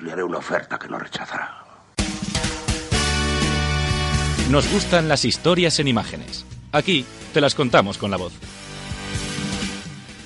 [0.00, 1.64] Le haré una oferta que no rechazará.
[4.50, 6.44] Nos gustan las historias en imágenes.
[6.72, 8.32] Aquí te las contamos con la voz.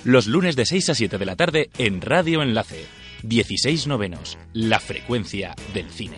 [0.04, 2.86] Los lunes de 6 a 7 de la tarde en Radio Enlace.
[3.22, 4.38] 16 novenos.
[4.52, 6.16] La frecuencia del cine.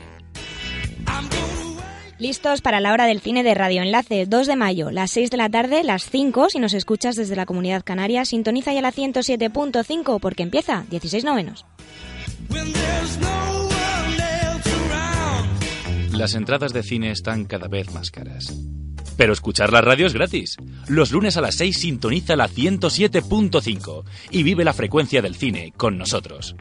[2.19, 5.37] Listos para la hora del cine de Radio Enlace, 2 de mayo, las 6 de
[5.37, 10.19] la tarde, las 5, si nos escuchas desde la Comunidad Canaria, sintoniza ya la 107.5
[10.19, 11.67] porque empieza 16 novenos.
[16.13, 18.55] Las entradas de cine están cada vez más caras.
[19.17, 20.57] Pero escuchar la radio es gratis.
[20.89, 25.99] Los lunes a las 6 sintoniza la 107.5 y vive la frecuencia del cine con
[25.99, 26.57] nosotros.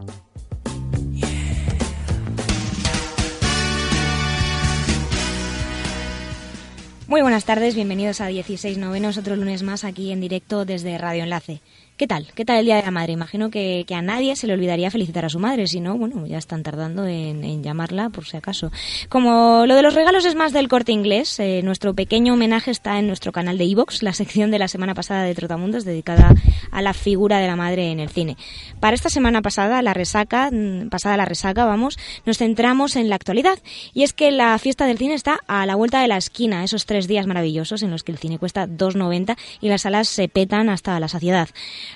[7.08, 11.23] Muy buenas tardes, bienvenidos a 16 novenos, otro lunes más aquí en directo desde Radio
[11.23, 11.61] Enlace.
[11.97, 12.27] ¿Qué tal?
[12.35, 13.13] ¿Qué tal el Día de la Madre?
[13.13, 16.37] Imagino que, a nadie se le olvidaría felicitar a su madre, si no, bueno, ya
[16.37, 18.69] están tardando en, llamarla por si acaso.
[19.07, 22.99] Como lo de los regalos es más del corte inglés, eh, nuestro pequeño homenaje está
[22.99, 26.35] en nuestro canal de Evox, la sección de la semana pasada de Trotamundos dedicada
[26.69, 28.35] a la figura de la madre en el cine.
[28.81, 33.15] Para esta semana pasada, la resaca, mm, pasada la resaca, vamos, nos centramos en la
[33.15, 33.57] actualidad.
[33.93, 36.85] Y es que la fiesta del cine está a la vuelta de la esquina, esos
[36.87, 40.67] tres días maravillosos en los que el cine cuesta 2,90 y las salas se petan
[40.67, 41.47] hasta la saciedad.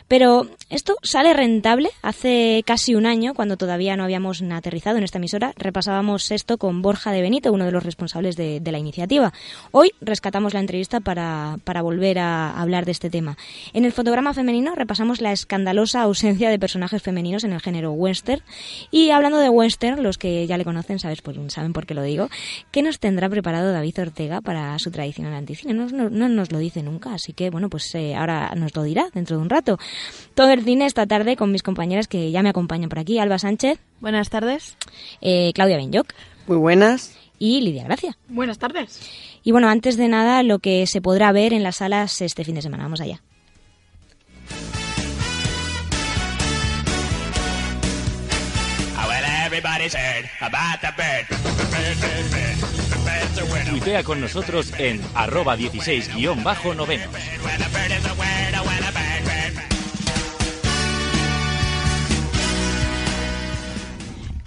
[0.07, 1.89] Pero esto sale rentable.
[2.01, 6.81] Hace casi un año, cuando todavía no habíamos aterrizado en esta emisora, repasábamos esto con
[6.81, 9.33] Borja de Benito, uno de los responsables de, la iniciativa.
[9.71, 13.35] Hoy rescatamos la entrevista para, para volver a hablar de este tema.
[13.73, 18.43] En el fotograma femenino repasamos la escandalosa ausencia de personajes femeninos en el género western.
[18.91, 22.03] Y hablando de western, los que ya le conocen sabes, pues, saben por qué lo
[22.03, 22.29] digo,
[22.71, 25.73] ¿qué nos tendrá preparado David Ortega para su tradicional anticine?
[25.73, 29.09] No, no, nos lo dice nunca, así que bueno, pues eh, ahora nos lo dirá
[29.13, 29.78] dentro de un rato.
[30.35, 33.19] Todo el cine esta tarde con mis compañeras que ya me acompañan por aquí.
[33.19, 33.79] Alba Sánchez.
[33.99, 34.77] Buenas tardes.
[35.21, 36.13] Eh, Claudia Benyoc.
[36.47, 37.15] Muy buenas.
[37.37, 38.17] Y Lidia Gracia.
[38.27, 39.01] Buenas tardes.
[39.43, 42.55] Y bueno, antes de nada, lo que se podrá ver en las salas este fin
[42.55, 42.83] de semana.
[42.83, 43.21] Vamos allá.
[53.69, 57.09] Tuitea con nosotros en arroba 16-noveno.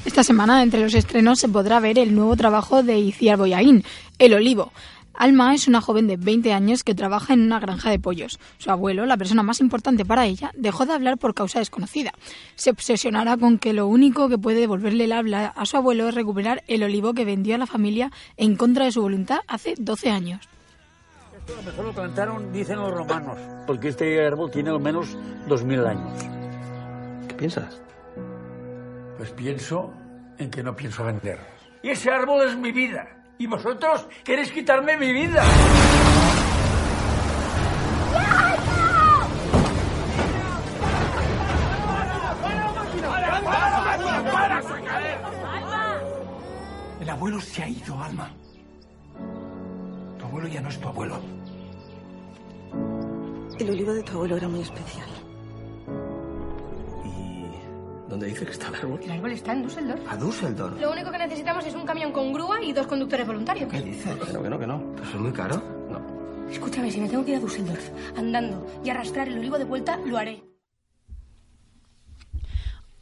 [0.05, 3.85] Esta semana, entre los estrenos, se podrá ver el nuevo trabajo de Iciar Boyaín,
[4.19, 4.73] El Olivo.
[5.15, 8.41] Alma es una joven de 20 años que trabaja en una granja de pollos.
[8.59, 12.13] Su abuelo, la persona más importante para ella, dejó de hablar por causa desconocida.
[12.57, 16.15] Se obsesionará con que lo único que puede devolverle el habla a su abuelo es
[16.17, 20.11] recuperar el olivo que vendió a la familia en contra de su voluntad hace 12
[20.11, 20.49] años.
[21.39, 23.39] Esto a lo mejor lo plantaron, dicen los romanos,
[23.69, 25.17] porque este árbol tiene al menos
[25.49, 26.19] 2.000 años.
[27.29, 27.81] ¿Qué piensas?
[29.23, 29.95] Pues pienso
[30.37, 31.39] en que no pienso vender.
[31.81, 33.07] Y ese árbol es mi vida.
[33.39, 35.45] Y vosotros queréis quitarme mi vida.
[47.01, 48.29] El abuelo se ha ido, Alma.
[50.19, 51.21] Tu abuelo ya no es tu abuelo.
[53.57, 55.22] El olivo de tu abuelo era muy especial.
[58.13, 59.01] ¿Dónde dice que está el árbol?
[59.03, 60.13] El árbol está en Düsseldorf.
[60.13, 60.79] ¿A Düsseldorf?
[60.79, 63.71] Lo único que necesitamos es un camión con grúa y dos conductores voluntarios.
[63.73, 64.15] ¿Qué dices?
[64.17, 64.93] Que no, que no, que no.
[64.99, 65.63] ¿Pues es muy caro?
[65.91, 66.51] No.
[66.51, 69.97] Escúchame, si me tengo que ir a Düsseldorf andando y arrastrar el olivo de vuelta,
[70.05, 70.43] lo haré.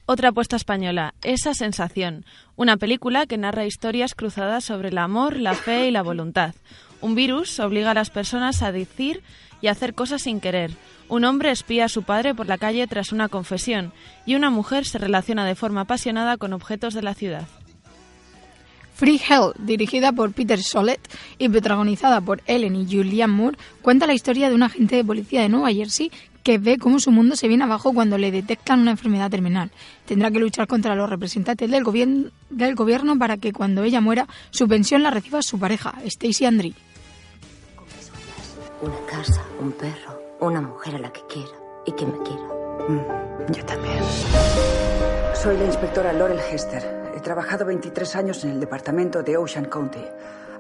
[0.07, 2.25] Otra apuesta española, Esa sensación,
[2.55, 6.55] una película que narra historias cruzadas sobre el amor, la fe y la voluntad.
[7.01, 9.25] Un virus obliga a las personas a decir
[9.61, 10.71] y hacer cosas sin querer.
[11.11, 13.93] Un hombre espía a su padre por la calle tras una confesión
[14.27, 17.49] y una mujer se relaciona de forma apasionada con objetos de la ciudad.
[18.95, 21.01] Free Hell, dirigida por Peter Solet
[21.37, 25.43] y protagonizada por Ellen y Julianne Moore, cuenta la historia de un agente de policía
[25.43, 26.13] de Nueva Jersey
[26.45, 29.73] que ve cómo su mundo se viene abajo cuando le detectan una enfermedad terminal.
[30.07, 34.29] Tendrá que luchar contra los representantes del, gobierno, del gobierno para que cuando ella muera
[34.51, 36.75] su pensión la reciba su pareja, Stacy Andri.
[38.81, 41.53] Una casa, un perro, una mujer a la que quiera
[41.85, 42.43] y que me quiera.
[42.89, 44.03] Mm, yo también.
[45.35, 47.13] Soy la inspectora Laurel Hester.
[47.17, 50.05] He trabajado 23 años en el departamento de Ocean County.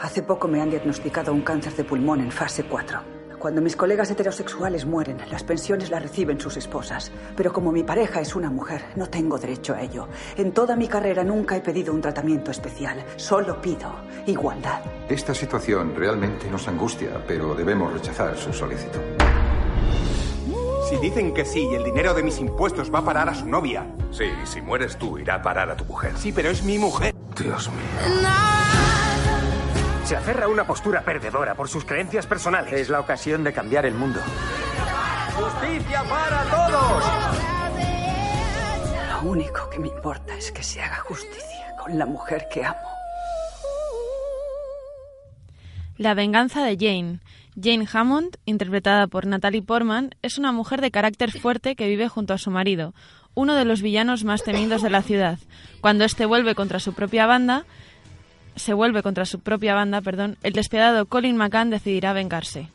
[0.00, 3.19] Hace poco me han diagnosticado un cáncer de pulmón en fase 4.
[3.40, 7.10] Cuando mis colegas heterosexuales mueren, las pensiones las reciben sus esposas.
[7.34, 10.08] Pero como mi pareja es una mujer, no tengo derecho a ello.
[10.36, 13.02] En toda mi carrera nunca he pedido un tratamiento especial.
[13.16, 13.94] Solo pido
[14.26, 14.82] igualdad.
[15.08, 19.00] Esta situación realmente nos angustia, pero debemos rechazar su solicitud.
[20.90, 23.46] Si dicen que sí y el dinero de mis impuestos va a parar a su
[23.46, 23.86] novia.
[24.10, 26.12] Sí, si mueres tú, irá a parar a tu mujer.
[26.18, 27.14] Sí, pero es mi mujer.
[27.38, 28.20] Dios mío.
[30.10, 32.72] Se aferra a una postura perdedora por sus creencias personales.
[32.72, 34.18] Es la ocasión de cambiar el mundo.
[35.36, 37.04] ¡Justicia para todos!
[39.08, 42.80] Lo único que me importa es que se haga justicia con la mujer que amo.
[45.96, 47.20] La venganza de Jane.
[47.54, 52.34] Jane Hammond, interpretada por Natalie Portman, es una mujer de carácter fuerte que vive junto
[52.34, 52.94] a su marido,
[53.34, 55.38] uno de los villanos más temidos de la ciudad.
[55.80, 57.64] Cuando éste vuelve contra su propia banda,
[58.60, 62.68] se vuelve contra su propia banda, perdón, el despiadado Colin McCann decidirá vengarse.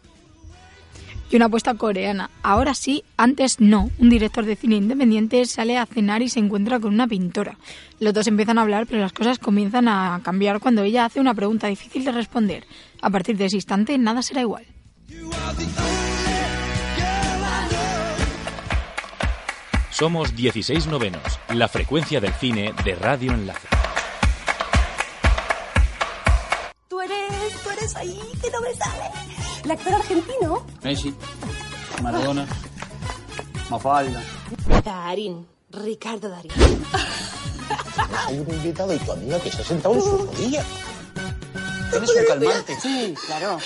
[1.31, 2.29] Y una apuesta coreana.
[2.43, 3.89] Ahora sí, antes no.
[3.97, 7.57] Un director de cine independiente sale a cenar y se encuentra con una pintora.
[7.99, 11.33] Los dos empiezan a hablar, pero las cosas comienzan a cambiar cuando ella hace una
[11.33, 12.65] pregunta difícil de responder.
[13.01, 14.65] A partir de ese instante, nada será igual.
[19.89, 23.84] Somos 16 novenos, la frecuencia del cine de Radio Enlace.
[28.01, 29.11] Eres ahí, que no me sale.
[29.63, 30.65] El actor argentino.
[30.83, 31.15] Messi,
[32.01, 32.45] Maradona,
[33.69, 34.21] Mafalda.
[34.83, 36.51] Darín, Ricardo Darín.
[38.27, 40.63] Hay un invitado y tu amiga que se ha sentado en su rodilla.
[41.91, 42.79] ¿Tienes un calmante?
[42.79, 43.57] Sí, claro.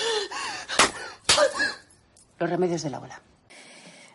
[2.38, 3.20] Los remedios de la ola.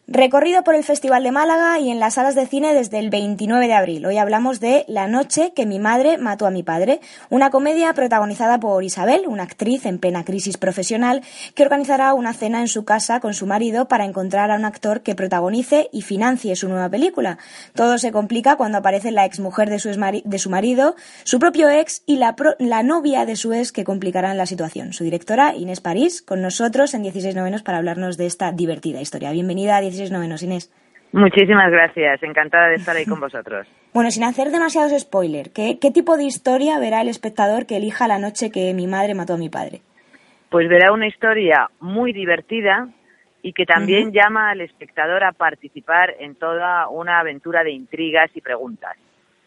[0.08, 3.66] Recorrido por el Festival de Málaga y en las salas de cine desde el 29
[3.66, 4.06] de abril.
[4.06, 7.00] Hoy hablamos de La noche que mi madre mató a mi padre,
[7.32, 11.24] una comedia protagonizada por Isabel, una actriz en plena crisis profesional
[11.56, 15.02] que organizará una cena en su casa con su marido para encontrar a un actor
[15.02, 17.40] que protagonice y financie su nueva película.
[17.74, 22.04] Todo se complica cuando aparece la exmujer de su, de su marido, su propio ex
[22.06, 24.94] y la, pro la novia de su ex que complicarán la situación.
[24.94, 29.32] Su directora, Inés París, con nosotros en 16 novenos para hablarnos de esta divertida historia.
[29.32, 30.72] Bienvenida a 16 novenos, Inés.
[31.12, 33.68] Muchísimas gracias, encantada de estar ahí con vosotros.
[33.96, 38.10] Bueno, sin hacer demasiados spoilers, ¿qué, ¿qué tipo de historia verá el espectador que elija
[38.10, 39.80] la noche que mi madre mató a mi padre?
[40.50, 42.90] Pues verá una historia muy divertida
[43.42, 44.14] y que también uh -huh.
[44.14, 48.98] llama al espectador a participar en toda una aventura de intrigas y preguntas.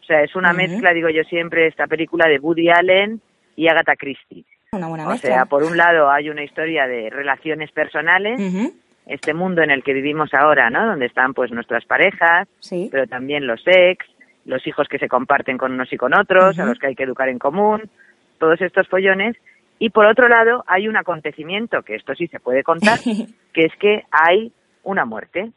[0.01, 0.57] O sea, es una uh -huh.
[0.67, 3.21] mezcla, digo yo siempre, esta película de Woody Allen
[3.55, 4.45] y Agatha Christie.
[4.71, 5.29] Una buena o mezcla.
[5.29, 8.73] sea, por un lado hay una historia de relaciones personales, uh -huh
[9.09, 10.85] este mundo en el que vivimos ahora, ¿no?
[10.85, 12.89] Donde están pues nuestras parejas, sí.
[12.91, 14.05] pero también los ex,
[14.45, 16.63] los hijos que se comparten con unos y con otros, uh -huh.
[16.63, 17.89] a los que hay que educar en común,
[18.37, 19.35] todos estos follones.
[19.79, 22.99] Y por otro lado, hay un acontecimiento, que esto sí se puede contar,
[23.53, 24.51] que es que hay
[24.83, 25.51] una muerte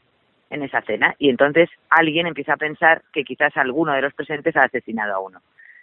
[0.48, 4.56] en esa cena y entonces alguien empieza a pensar que quizás alguno de los presentes
[4.56, 5.40] ha asesinado a uno.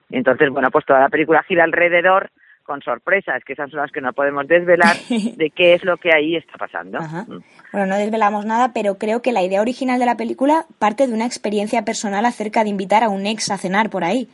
[0.10, 2.32] Y entonces, bueno, pues toda la película gira alrededor
[2.70, 4.96] con sorpresas, que esas son las que no podemos desvelar,
[5.38, 7.00] de qué es lo que ahí está pasando.
[7.00, 7.26] Ajá.
[7.74, 11.14] Bueno, no desvelamos nada, pero creo que la idea original de la película parte de
[11.16, 14.28] una experiencia personal acerca de invitar a un ex a cenar por ahí.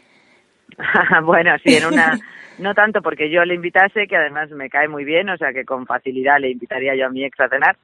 [1.24, 2.20] bueno, sí, en una...
[2.58, 5.65] No tanto porque yo le invitase, que además me cae muy bien, o sea que
[5.65, 7.75] con facilidad le invitaría yo a mi ex a cenar,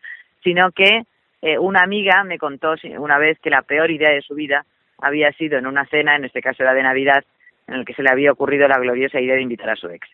[0.41, 1.01] sino que
[1.41, 4.63] eh, una amiga me contó una vez que la peor idea de su vida
[4.97, 7.25] había sido en una cena, en este caso era de Navidad,
[7.67, 10.07] en el que se le había ocurrido la gloriosa idea de invitar a su ex.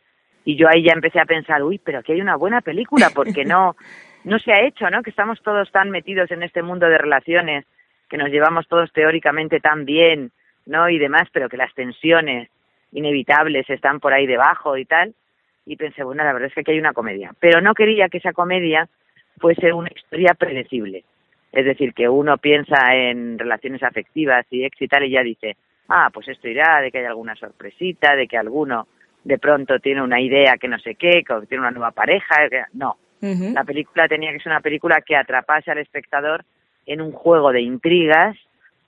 [0.47, 3.43] Y yo ahí ya empecé a pensar, uy, pero aquí hay una buena película, porque
[3.43, 3.75] no,
[4.23, 5.03] no se ha hecho, ¿no?
[5.03, 7.65] Que estamos todos tan metidos en este mundo de relaciones,
[8.09, 10.31] que nos llevamos todos teóricamente tan bien,
[10.65, 10.87] ¿no?
[10.87, 12.49] Y demás, pero que las tensiones
[12.93, 15.13] inevitables están por ahí debajo y tal.
[15.65, 17.33] Y pensé, bueno, la verdad es que aquí hay una comedia.
[17.41, 18.87] Pero no quería que esa comedia
[19.39, 21.03] fuese una historia predecible.
[21.51, 25.57] Es decir, que uno piensa en relaciones afectivas y ex y tal y ya dice,
[25.89, 28.87] ah, pues esto irá, de que hay alguna sorpresita, de que alguno
[29.27, 32.47] de pronto tiene una idea que no sé qué, que tiene una nueva pareja.
[32.49, 32.63] Que...
[32.73, 33.53] No, Uh -huh.
[33.55, 36.45] la película tenía que ser una película que atrapase al espectador
[36.85, 38.37] en un juego de intrigas,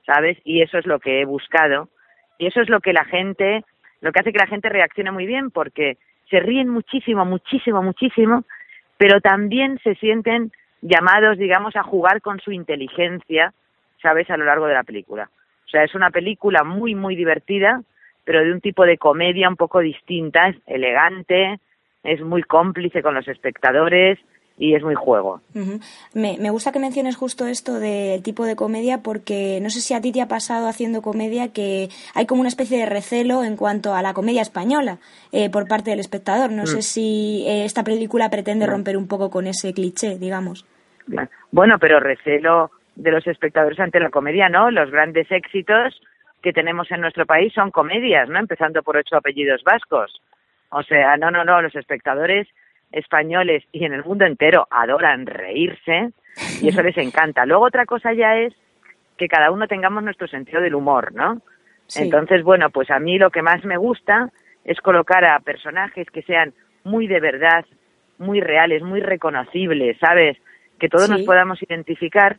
[0.06, 0.38] ¿sabes?
[0.44, 1.90] Y eso es lo que he buscado.
[2.38, 3.64] Y eso es lo que la gente,
[4.02, 5.98] lo que hace que la gente reaccione muy bien, porque
[6.30, 8.44] se ríen muchísimo, muchísimo, muchísimo,
[8.98, 10.52] pero también se sienten
[10.84, 13.52] llamados, digamos, a jugar con su inteligencia,
[14.00, 14.30] ¿sabes?
[14.30, 15.28] A lo largo de la película.
[15.66, 17.82] O sea, es una película muy, muy divertida,
[18.30, 21.60] pero de un tipo de comedia un poco distinta, es elegante,
[22.04, 24.20] es muy cómplice con los espectadores
[24.56, 25.42] y es muy juego.
[26.14, 29.96] me, me, gusta que menciones justo esto del tipo de comedia porque no sé si
[29.96, 33.58] a ti te ha pasado haciendo comedia que hay como una especie de recelo en
[33.58, 35.00] cuanto a la comedia española
[35.32, 36.52] eh, por parte del espectador.
[36.52, 36.82] No sé mm.
[36.84, 38.70] si eh, esta película pretende mm.
[38.70, 40.68] romper un poco con ese cliché, digamos.
[41.52, 44.70] Bueno, pero recelo de los espectadores ante la comedia, ¿no?
[44.70, 46.00] Los grandes éxitos
[46.42, 48.40] que tenemos en nuestro país son comedias, ¿no?
[48.40, 50.22] Empezando por ocho apellidos vascos.
[50.72, 52.48] O sea, no, no, no, los espectadores
[52.92, 56.12] españoles y en el mundo entero adoran reírse
[56.62, 57.46] y eso les encanta.
[57.46, 58.54] Luego otra cosa ya es
[59.18, 61.42] que cada uno tengamos nuestro sentido del humor, ¿no?
[61.96, 64.30] Entonces, bueno, pues a mí lo que más me gusta
[64.64, 66.54] es colocar a personajes que sean
[66.84, 67.66] muy de verdad,
[68.18, 70.38] muy reales, muy reconocibles, ¿sabes?
[70.80, 72.38] Que todos nos podamos identificar,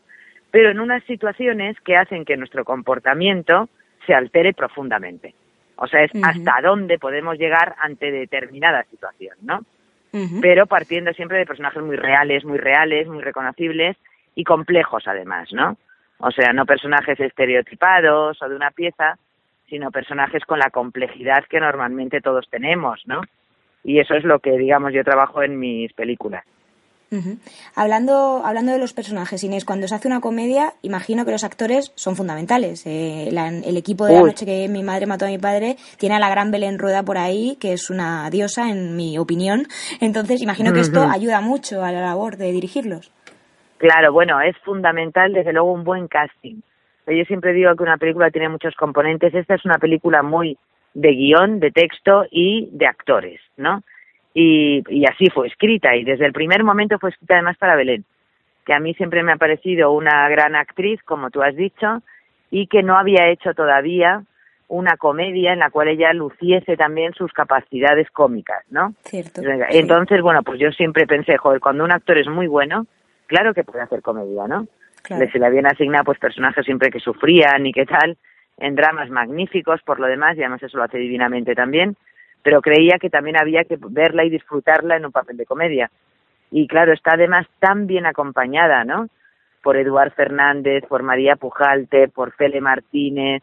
[0.50, 3.68] pero en unas situaciones que hacen que nuestro comportamiento
[4.06, 5.34] se altere profundamente.
[5.76, 9.64] O sea, es hasta dónde podemos llegar ante determinada situación, ¿no?
[10.40, 13.96] pero partiendo siempre de personajes muy reales, muy reales, muy reconocibles
[14.34, 15.76] y complejos además, ¿no?
[16.18, 19.18] O sea, no personajes estereotipados o de una pieza,
[19.68, 23.22] sino personajes con la complejidad que normalmente todos tenemos, ¿no?
[23.84, 26.44] Y eso es lo que, digamos, yo trabajo en mis películas.
[27.74, 31.92] Hablando, hablando de los personajes, Inés, cuando se hace una comedia, imagino que los actores
[31.96, 32.86] son fundamentales.
[32.86, 36.20] Eh, el equipo de la noche que mi madre mató a mi padre tiene a
[36.20, 39.66] la gran Belén Rueda por ahí, que es una diosa, en mi opinión.
[40.00, 43.12] Entonces, imagino que esto ayuda mucho a la labor de dirigirlos.
[43.78, 46.60] Claro, bueno, es fundamental, desde luego, un buen casting.
[47.06, 49.34] Yo siempre digo que una película tiene muchos componentes.
[49.34, 50.56] Esta es una película muy
[50.94, 53.82] de guion, de texto y de actores, ¿no?
[54.34, 58.04] Y, y así fue escrita y desde el primer momento fue escrita además para Belén,
[58.64, 62.02] que a mí siempre me ha parecido una gran actriz, como tú has dicho,
[62.50, 64.22] y que no había hecho todavía
[64.68, 68.94] una comedia en la cual ella luciese también sus capacidades cómicas, ¿no?
[69.02, 69.42] Cierto.
[69.68, 72.86] Entonces, bueno, pues yo siempre pensé, joder, cuando un actor es muy bueno,
[73.26, 74.68] claro que puede hacer comedia, ¿no?
[75.02, 75.26] Claro.
[75.32, 78.16] Se le habían asignado pues personajes siempre que sufrían y qué tal,
[78.58, 81.96] en dramas magníficos por lo demás, y además eso lo hace divinamente también,
[82.42, 85.90] pero creía que también había que verla y disfrutarla en un papel de comedia.
[86.50, 89.08] Y claro, está además tan bien acompañada, ¿no?
[89.62, 93.42] Por Eduard Fernández, por María Pujalte, por Fele Martínez,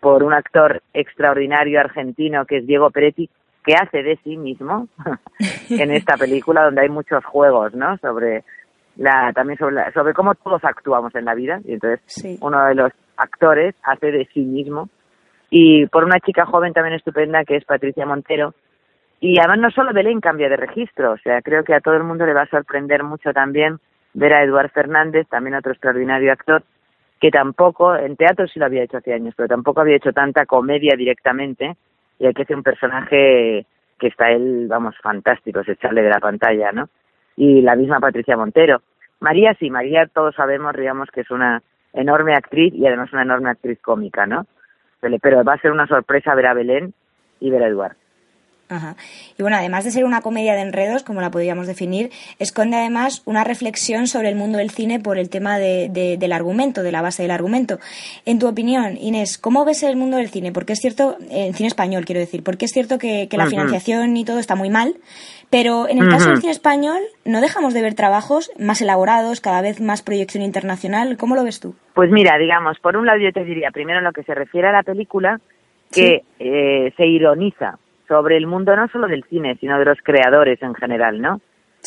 [0.00, 3.30] por un actor extraordinario argentino que es Diego Peretti,
[3.64, 4.88] que hace de sí mismo
[5.70, 7.96] en esta película donde hay muchos juegos, ¿no?
[7.98, 8.44] Sobre
[8.96, 12.92] la también sobre, sobre cómo todos actuamos en la vida y entonces uno de los
[13.16, 14.88] actores hace de sí mismo
[15.50, 18.54] y por una chica joven también estupenda que es Patricia Montero.
[19.20, 22.04] Y además no solo Belén cambia de registro, o sea, creo que a todo el
[22.04, 23.78] mundo le va a sorprender mucho también
[24.12, 26.62] ver a Eduard Fernández, también otro extraordinario actor,
[27.20, 30.46] que tampoco, en teatro sí lo había hecho hace años, pero tampoco había hecho tanta
[30.46, 31.76] comedia directamente,
[32.18, 33.66] y hay que ser un personaje
[33.98, 36.88] que está él, vamos, fantástico, se echarle de la pantalla, ¿no?
[37.36, 38.82] Y la misma Patricia Montero.
[39.20, 43.50] María sí, María todos sabemos, digamos, que es una enorme actriz y además una enorme
[43.50, 44.46] actriz cómica, ¿no?
[45.20, 46.94] Pero va a ser una sorpresa ver a Belén
[47.40, 47.96] y ver a Eduard.
[48.68, 48.96] Ajá.
[49.38, 53.22] Y bueno, además de ser una comedia de enredos, como la podríamos definir, esconde además
[53.26, 57.02] una reflexión sobre el mundo del cine por el tema de, del argumento, de la
[57.02, 57.78] base del argumento.
[58.24, 60.50] En tu opinión, Inés, ¿cómo ves el mundo del cine?
[60.50, 64.24] Porque es cierto, en cine español quiero decir, porque es cierto que, la financiación y
[64.24, 64.94] todo está muy mal,
[65.50, 69.60] pero en el caso del cine español no dejamos de ver trabajos más elaborados, cada
[69.60, 71.16] vez más proyección internacional.
[71.16, 71.74] ¿Cómo lo ves tú?
[71.94, 74.68] Pues mira, digamos, por un lado yo te diría, primero en lo que se refiere
[74.68, 75.40] a la película,
[75.90, 80.62] que eh, se ironiza sobre el mundo no solo del cine, sino de los creadores
[80.62, 81.40] en general, ¿no?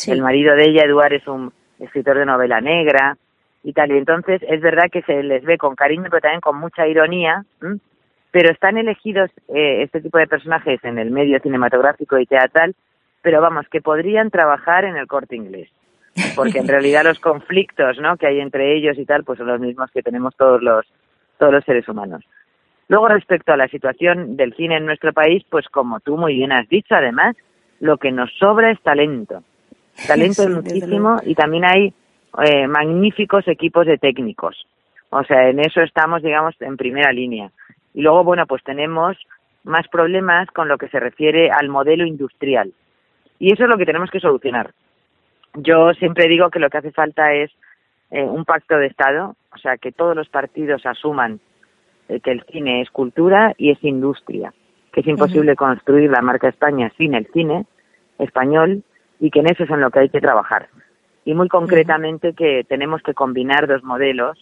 [0.06, 3.18] El marido de ella, Eduard, es un escritor de novela negra
[3.64, 6.60] y tal, y entonces es verdad que se les ve con cariño, pero también con
[6.60, 7.44] mucha ironía,
[8.32, 12.76] pero están elegidos eh, este tipo de personajes en el medio cinematográfico y teatral,
[13.22, 15.70] pero vamos, que podrían trabajar en el corte inglés,
[16.36, 18.18] porque en realidad los conflictos, ¿no?
[18.18, 20.86] Que hay entre ellos y tal, pues son los mismos que tenemos todos los
[21.38, 22.24] todos los seres humanos.
[22.90, 26.52] Luego, respecto a la situación del cine en nuestro país, pues como tú muy bien
[26.52, 27.36] has dicho, además,
[27.80, 29.44] lo que nos sobra es talento.
[30.08, 31.94] Talento es muchísimo y también hay
[32.44, 34.66] eh, magníficos equipos de técnicos.
[35.10, 37.52] O sea, en eso estamos, digamos, en primera línea.
[37.94, 39.18] Y luego, bueno, pues tenemos
[39.64, 42.74] más problemas con lo que se refiere al modelo industrial.
[43.40, 44.72] Y eso es lo que tenemos que solucionar.
[45.56, 47.52] Yo siempre digo que lo que hace falta es
[48.12, 51.40] eh, un pacto de Estado, o sea, que todos los partidos asuman
[52.08, 54.54] que el cine es cultura y es industria,
[54.92, 57.66] que es imposible construir la marca España sin el cine
[58.20, 58.84] español
[59.20, 60.70] y que en eso es en lo que hay que trabajar.
[61.26, 64.38] Y muy concretamente que tenemos que combinar dos modelos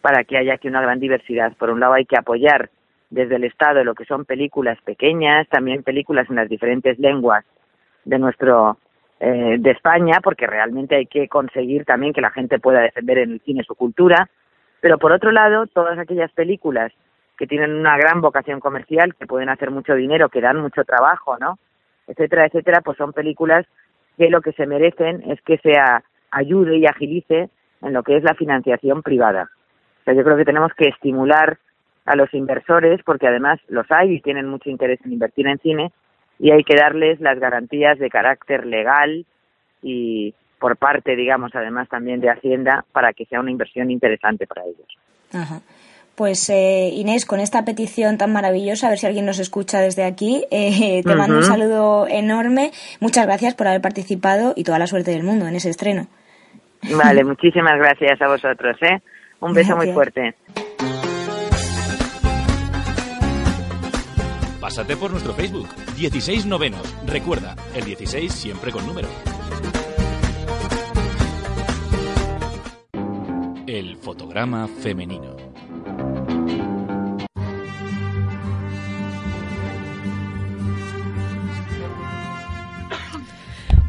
[0.00, 1.54] para que haya aquí una gran diversidad.
[1.56, 2.70] Por un lado hay que apoyar
[3.10, 7.44] desde el Estado lo que son películas pequeñas, también películas en las diferentes lenguas
[8.04, 8.78] de nuestro
[9.20, 13.32] eh, de España, porque realmente hay que conseguir también que la gente pueda defender en
[13.32, 14.28] el cine su cultura,
[14.84, 16.92] pero por otro lado, todas aquellas películas
[17.38, 21.38] que tienen una gran vocación comercial, que pueden hacer mucho dinero, que dan mucho trabajo,
[21.38, 21.58] ¿no?
[22.06, 23.64] etcétera, etcétera, pues son películas
[24.18, 25.72] que lo que se merecen es que se
[26.30, 27.48] ayude y agilice
[27.80, 29.48] en lo que es la financiación privada.
[30.02, 31.56] O sea, yo creo que tenemos que estimular
[32.04, 35.92] a los inversores, porque además los hay y tienen mucho interés en invertir en cine,
[36.38, 39.24] y hay que darles las garantías de carácter legal
[39.80, 44.62] y por parte, digamos, además también de Hacienda, para que sea una inversión interesante para
[44.62, 44.86] ellos.
[45.32, 45.60] Ajá.
[46.14, 50.04] Pues eh, Inés, con esta petición tan maravillosa, a ver si alguien nos escucha desde
[50.04, 52.70] aquí, eh, te mando un saludo enorme.
[53.00, 56.06] Muchas gracias por haber participado y toda la suerte del mundo en ese estreno.
[56.96, 58.76] Vale, muchísimas gracias a vosotros.
[58.82, 59.00] ¿eh?
[59.40, 60.36] Un beso muy fuerte.
[64.60, 66.96] Pásate por nuestro Facebook, 16 novenos.
[67.06, 69.08] Recuerda, el 16 siempre con número.
[73.74, 75.53] El fotograma femenino.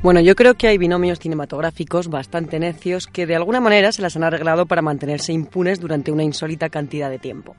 [0.05, 4.15] Bueno, yo creo que hay binomios cinematográficos bastante necios que de alguna manera se las
[4.15, 7.55] han arreglado para mantenerse impunes durante una insólita cantidad de tiempo.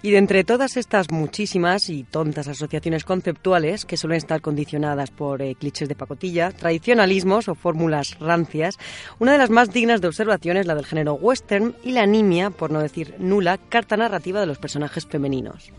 [0.00, 5.42] Y de entre todas estas muchísimas y tontas asociaciones conceptuales que suelen estar condicionadas por
[5.42, 8.78] eh, clichés de pacotilla, tradicionalismos o fórmulas rancias,
[9.18, 12.50] una de las más dignas de observación es la del género western y la nimia,
[12.50, 15.72] por no decir nula, carta narrativa de los personajes femeninos.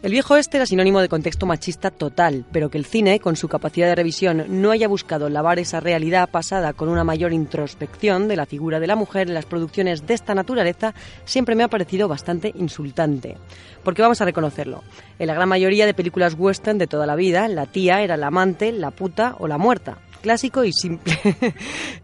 [0.00, 3.48] El viejo este era sinónimo de contexto machista total, pero que el cine, con su
[3.48, 8.36] capacidad de revisión, no haya buscado lavar esa realidad pasada con una mayor introspección de
[8.36, 12.06] la figura de la mujer en las producciones de esta naturaleza, siempre me ha parecido
[12.06, 13.38] bastante insultante.
[13.82, 14.84] Porque vamos a reconocerlo,
[15.18, 18.28] en la gran mayoría de películas western de toda la vida, la tía era la
[18.28, 21.18] amante, la puta o la muerta clásico y simple.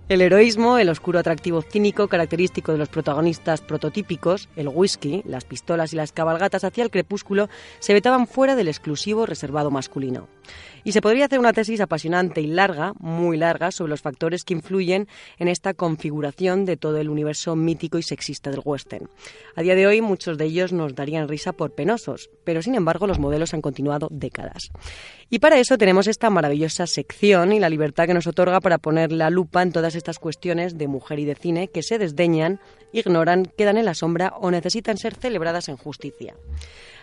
[0.09, 5.92] el heroísmo, el oscuro atractivo cínico característico de los protagonistas prototípicos, el whisky, las pistolas
[5.92, 7.49] y las cabalgatas hacia el crepúsculo
[7.80, 10.28] se vetaban fuera del exclusivo reservado masculino.
[10.84, 14.54] Y se podría hacer una tesis apasionante y larga, muy larga, sobre los factores que
[14.54, 19.08] influyen en esta configuración de todo el universo mítico y sexista del western.
[19.56, 23.06] A día de hoy muchos de ellos nos darían risa por penosos, pero sin embargo
[23.06, 24.71] los modelos han continuado décadas.
[25.30, 29.10] Y para eso tenemos esta maravillosa sección y la libertad que nos otorga para poner
[29.10, 32.60] la lupa en todas estas cuestiones de mujer y de cine que se desdeñan,
[32.92, 36.34] ignoran, quedan en la sombra o necesitan ser celebradas en justicia.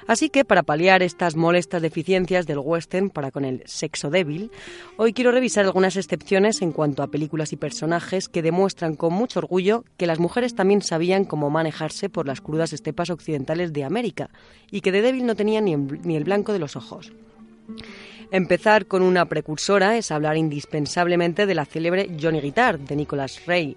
[0.08, 4.52] Así que, para paliar estas molestas deficiencias del western para con el sexo débil,
[4.98, 9.40] hoy quiero revisar algunas excepciones en cuanto a películas y personajes que demuestran con mucho
[9.40, 14.30] orgullo que las mujeres también sabían cómo manejarse por las crudas estepas occidentales de América
[14.70, 17.12] y que de débil no tenían ni, el blanco de los ojos.
[18.32, 23.76] Empezar con una precursora es hablar indispensablemente de la célebre Johnny Guitar, de Nicholas Ray.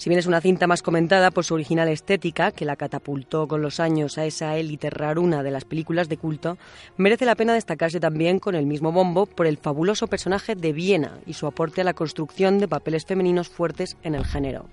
[0.00, 3.60] Si bien es una cinta más comentada por su original estética, que la catapultó con
[3.60, 6.56] los años a esa élite raruna de las películas de culto,
[6.96, 11.18] merece la pena destacarse también con el mismo bombo por el fabuloso personaje de Viena
[11.26, 14.70] y su aporte a la construcción de papeles femeninos fuertes en el género.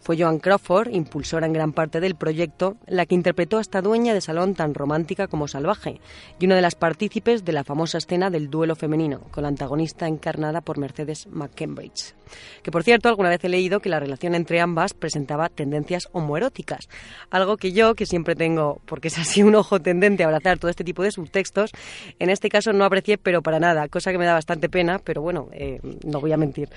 [0.00, 4.14] Fue Joan Crawford, impulsora en gran parte del proyecto, la que interpretó a esta dueña
[4.14, 6.00] de salón tan romántica como salvaje
[6.38, 10.06] y una de las partícipes de la famosa escena del duelo femenino, con la antagonista
[10.06, 12.14] encarnada por Mercedes McCambridge.
[12.62, 16.88] Que por cierto, alguna vez he leído que la relación entre ambas presentaba tendencias homoeróticas,
[17.30, 20.70] algo que yo, que siempre tengo, porque es así un ojo tendente a abrazar todo
[20.70, 21.72] este tipo de subtextos,
[22.18, 25.22] en este caso no aprecié, pero para nada, cosa que me da bastante pena, pero
[25.22, 26.68] bueno, eh, no voy a mentir.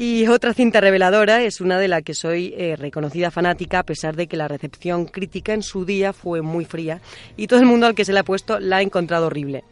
[0.00, 4.14] Y otra cinta reveladora es una de la que soy eh, reconocida fanática, a pesar
[4.14, 7.00] de que la recepción crítica en su día fue muy fría
[7.36, 9.64] y todo el mundo al que se le ha puesto la ha encontrado horrible.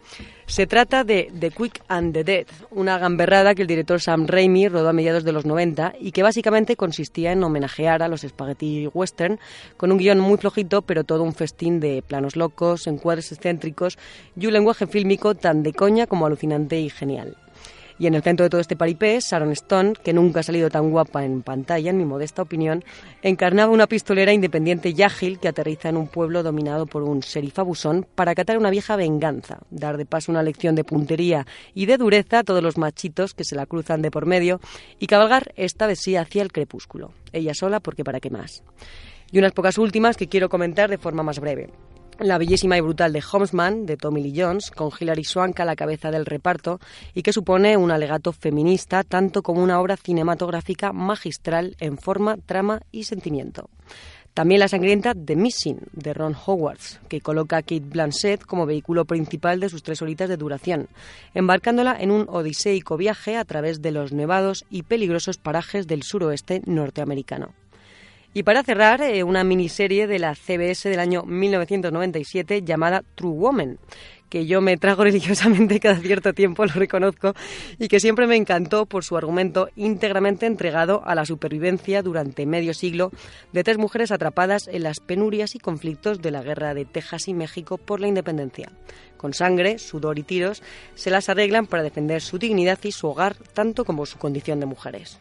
[0.47, 4.67] Se trata de The Quick and the Dead, una gamberrada que el director Sam Raimi
[4.67, 8.89] rodó a mediados de los 90 y que básicamente consistía en homenajear a los spaghetti
[8.93, 9.39] western
[9.77, 13.97] con un guion muy flojito, pero todo un festín de planos locos, encuadres excéntricos
[14.35, 17.37] y un lenguaje fílmico tan de coña como alucinante y genial.
[17.99, 20.91] Y en el centro de todo este paripé, Sharon Stone, que nunca ha salido tan
[20.91, 22.85] guapa en pantalla, en mi modesta opinión,
[23.23, 27.59] encarnaba una pistolera independiente y ágil que aterriza en un pueblo dominado por un sheriff
[27.59, 31.97] abusón para acatar una vieja venganza, dar de paso una lección de puntería y de
[31.97, 34.61] dureza a todos los machitos que se la cruzan de por medio
[34.99, 37.13] y cabalgar esta vez sí hacia el crepúsculo.
[37.33, 38.63] Ella sola porque para qué más.
[39.33, 41.71] Y unas pocas últimas que quiero comentar de forma más breve.
[42.19, 45.77] La bellísima y brutal de Homesman, de Tommy Lee Jones, con Hilary Swank a la
[45.77, 46.81] cabeza del reparto,
[47.13, 52.81] y que supone un alegato feminista tanto como una obra cinematográfica magistral en forma, trama
[52.91, 53.69] y sentimiento.
[54.33, 59.05] También la sangrienta The Missing, de Ron Howard, que coloca a Kate Blanchett como vehículo
[59.05, 60.89] principal de sus tres horitas de duración,
[61.35, 66.63] embarcándola en un odiseico viaje a través de los nevados y peligrosos parajes del suroeste
[66.65, 67.53] norteamericano.
[68.37, 73.79] Y para cerrar, eh, una miniserie de la CBS del año 1997 llamada True Woman,
[74.29, 77.33] que yo me trago religiosamente cada cierto tiempo, lo reconozco,
[77.79, 82.75] y que siempre me encantó por su argumento íntegramente entregado a la supervivencia durante medio
[82.75, 83.11] siglo
[83.55, 87.33] de tres mujeres atrapadas en las penurias y conflictos de la guerra de Texas y
[87.33, 88.70] México por la independencia.
[89.16, 90.62] Con sangre, sudor y tiros,
[90.94, 94.66] se las arreglan para defender su dignidad y su hogar, tanto como su condición de
[94.66, 95.20] mujeres.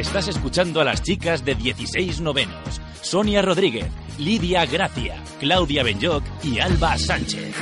[0.00, 2.80] Estás escuchando a las chicas de 16 novenos.
[3.02, 3.84] Sonia Rodríguez,
[4.16, 7.54] Lidia Gracia, Claudia Benyoc y Alba Sánchez.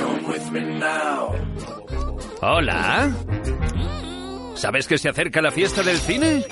[2.41, 3.11] Hola.
[4.55, 6.45] ¿Sabes que se acerca la fiesta del cine?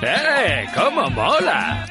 [0.00, 0.66] ¡Eh!
[0.76, 1.84] ¡Cómo mola!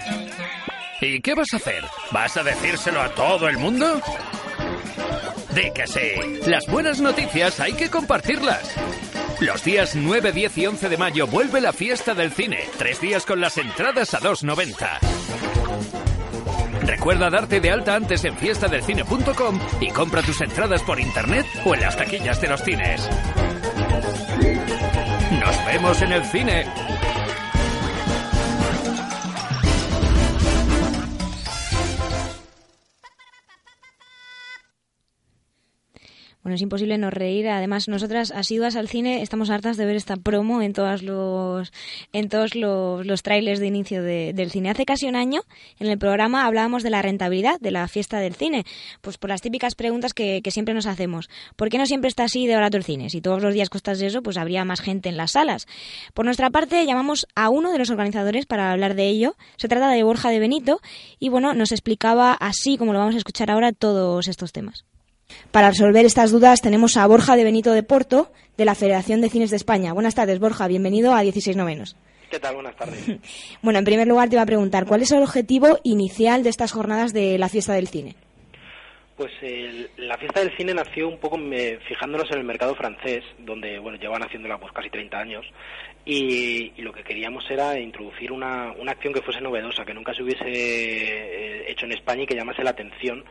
[1.02, 1.84] ¿Y qué vas a hacer?
[2.12, 4.00] ¿Vas a decírselo a todo el mundo?
[5.54, 6.50] Di que sí.
[6.50, 8.74] Las buenas noticias hay que compartirlas.
[9.40, 12.58] Los días 9, 10 y 11 de mayo vuelve la fiesta del cine.
[12.78, 15.00] Tres días con las entradas a 2,90.
[16.82, 21.82] Recuerda darte de alta antes en fiestadelcine.com y compra tus entradas por internet o en
[21.82, 23.08] las taquillas de los cines.
[25.40, 26.66] Nos vemos en el cine.
[36.48, 37.50] Bueno, es imposible no reír.
[37.50, 41.74] Además, nosotras asiduas al cine estamos hartas de ver esta promo en todos los
[42.14, 44.70] en todos los, los trailers de inicio del cine.
[44.70, 45.42] Hace casi un año,
[45.78, 48.64] en el programa hablábamos de la rentabilidad de la fiesta del cine.
[49.02, 51.30] Pues por las típicas preguntas que, siempre nos hacemos.
[51.58, 53.10] ¿Por qué no siempre está así de barato el cine?
[53.10, 55.68] Si todos los días costas eso, pues habría más gente en las salas.
[56.14, 59.36] Por nuestra parte, llamamos a uno de los organizadores para hablar de ello.
[59.58, 60.80] Se trata de Borja de Benito
[61.20, 64.86] y bueno, nos explicaba así como lo vamos a escuchar ahora todos estos temas.
[65.52, 69.30] Para resolver estas dudas tenemos a Borja de Benito de Porto, de la Federación de
[69.30, 69.94] Cines de España.
[69.94, 70.68] Buenas tardes, Borja.
[70.68, 71.96] Bienvenido a 16 Novenos.
[72.30, 72.56] ¿Qué tal?
[72.56, 73.00] Buenas tardes.
[73.62, 76.72] Bueno, en primer lugar te iba a preguntar, ¿cuál es el objetivo inicial de estas
[76.72, 78.16] jornadas de la fiesta del cine?
[79.16, 83.24] Pues el- la fiesta del cine nació un poco eh, fijándonos en el mercado francés,
[83.40, 85.46] donde bueno llevan haciéndola pues casi 30 años,
[86.06, 90.14] y, y lo que queríamos era introducir una, una acción que fuese novedosa, que nunca
[90.14, 93.24] se hubiese eh, hecho en España y que llamase la atención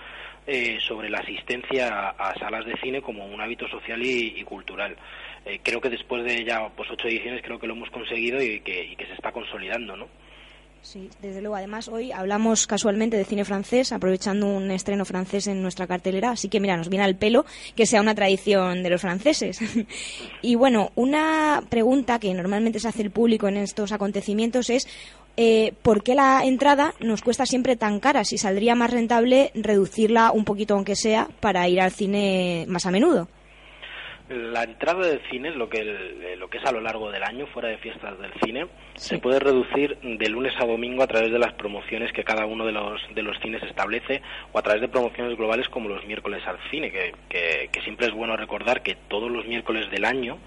[0.47, 4.97] eh, sobre la asistencia a, salas de cine como un hábito social y, y cultural.
[5.45, 8.61] Eh, creo que después de ya pues ocho ediciones creo que lo hemos conseguido y
[8.61, 10.09] que, y que se está consolidando, ¿no?
[10.87, 11.57] Sí, desde luego.
[11.57, 16.31] Además, hoy hablamos casualmente de cine francés, aprovechando un estreno francés en nuestra cartelera.
[16.31, 19.59] Así que, mira, nos viene al pelo que sea una tradición de los franceses.
[20.43, 24.87] y bueno, una pregunta que normalmente se hace el público en estos acontecimientos es
[25.37, 28.25] eh, ¿por qué la entrada nos cuesta siempre tan cara?
[28.25, 32.91] Si saldría más rentable reducirla un poquito, aunque sea, para ir al cine más a
[32.91, 33.29] menudo.
[34.29, 37.47] La entrada del cine, lo que, el- lo que es a lo largo del año,
[37.47, 41.39] fuera de fiestas del cine, se puede reducir de lunes a domingo a través de
[41.39, 44.89] las promociones que cada uno de los, de los cines establece o a través de
[44.89, 48.97] promociones globales como los miércoles al cine, que, que- que siempre es bueno recordar que
[49.09, 50.39] todos los miércoles del año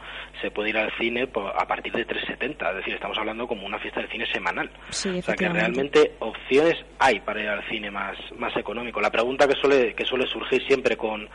[0.41, 3.79] se puede ir al cine a partir de 3.70, es decir, estamos hablando como una
[3.79, 4.69] fiesta de cine semanal.
[4.89, 8.99] Sí, O sea que realmente opciones hay para ir al cine más, más económico.
[8.99, 11.29] La pregunta que suele, que suele surgir siempre con,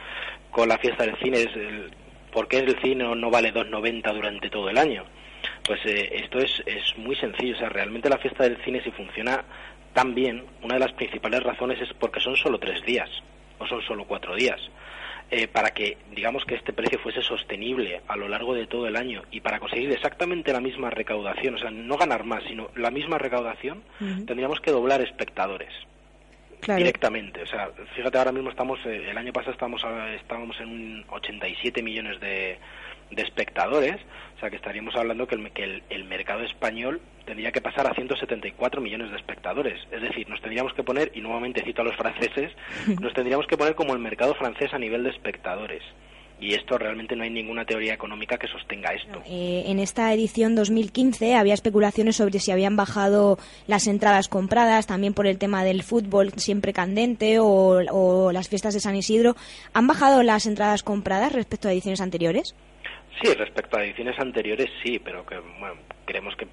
[0.50, 1.90] con la fiesta del cine es el,
[2.35, 5.05] ¿por qué el cine no vale 2,90 durante todo el año?
[5.64, 7.55] Pues eh, esto es, es muy sencillo.
[7.55, 9.44] O sea, realmente la fiesta del cine si funciona
[9.94, 13.09] tan bien, una de las principales razones es porque son solo tres días
[13.59, 14.61] o son solo cuatro días.
[15.31, 18.97] Eh, para que digamos que este precio fuese sostenible a lo largo de todo el
[18.97, 22.90] año y para conseguir exactamente la misma recaudación, o sea, no ganar más, sino la
[22.90, 23.83] misma recaudación,
[24.27, 25.73] tendríamos que doblar espectadores
[26.64, 26.79] Claro.
[26.79, 27.42] directamente.
[27.42, 31.05] O sea, fíjate, ahora mismo estamos, eh, el año pasado estábamos, a- estábamos en un
[31.11, 32.59] 87 millones de,
[33.11, 33.96] de espectadores,
[34.37, 37.87] o sea que estaríamos hablando que, el, que el, el mercado español tendría que pasar
[37.87, 39.81] a 174 millones de espectadores.
[39.90, 42.53] Es decir, nos tendríamos que poner, y nuevamente cito a los franceses,
[43.00, 45.83] nos tendríamos que poner como el mercado francés a nivel de espectadores.
[46.44, 49.22] Y esto realmente no hay ninguna teoría económica que sostenga esto.
[49.26, 55.14] Eh, en esta edición 2015 había especulaciones sobre si habían bajado las entradas compradas, también
[55.14, 59.37] por el tema del fútbol siempre candente o, o las fiestas de San Isidro.
[59.72, 62.54] ¿Han bajado las entradas compradas respecto a ediciones anteriores?
[63.22, 66.46] Sí, respecto a ediciones anteriores sí, pero que bueno, creemos que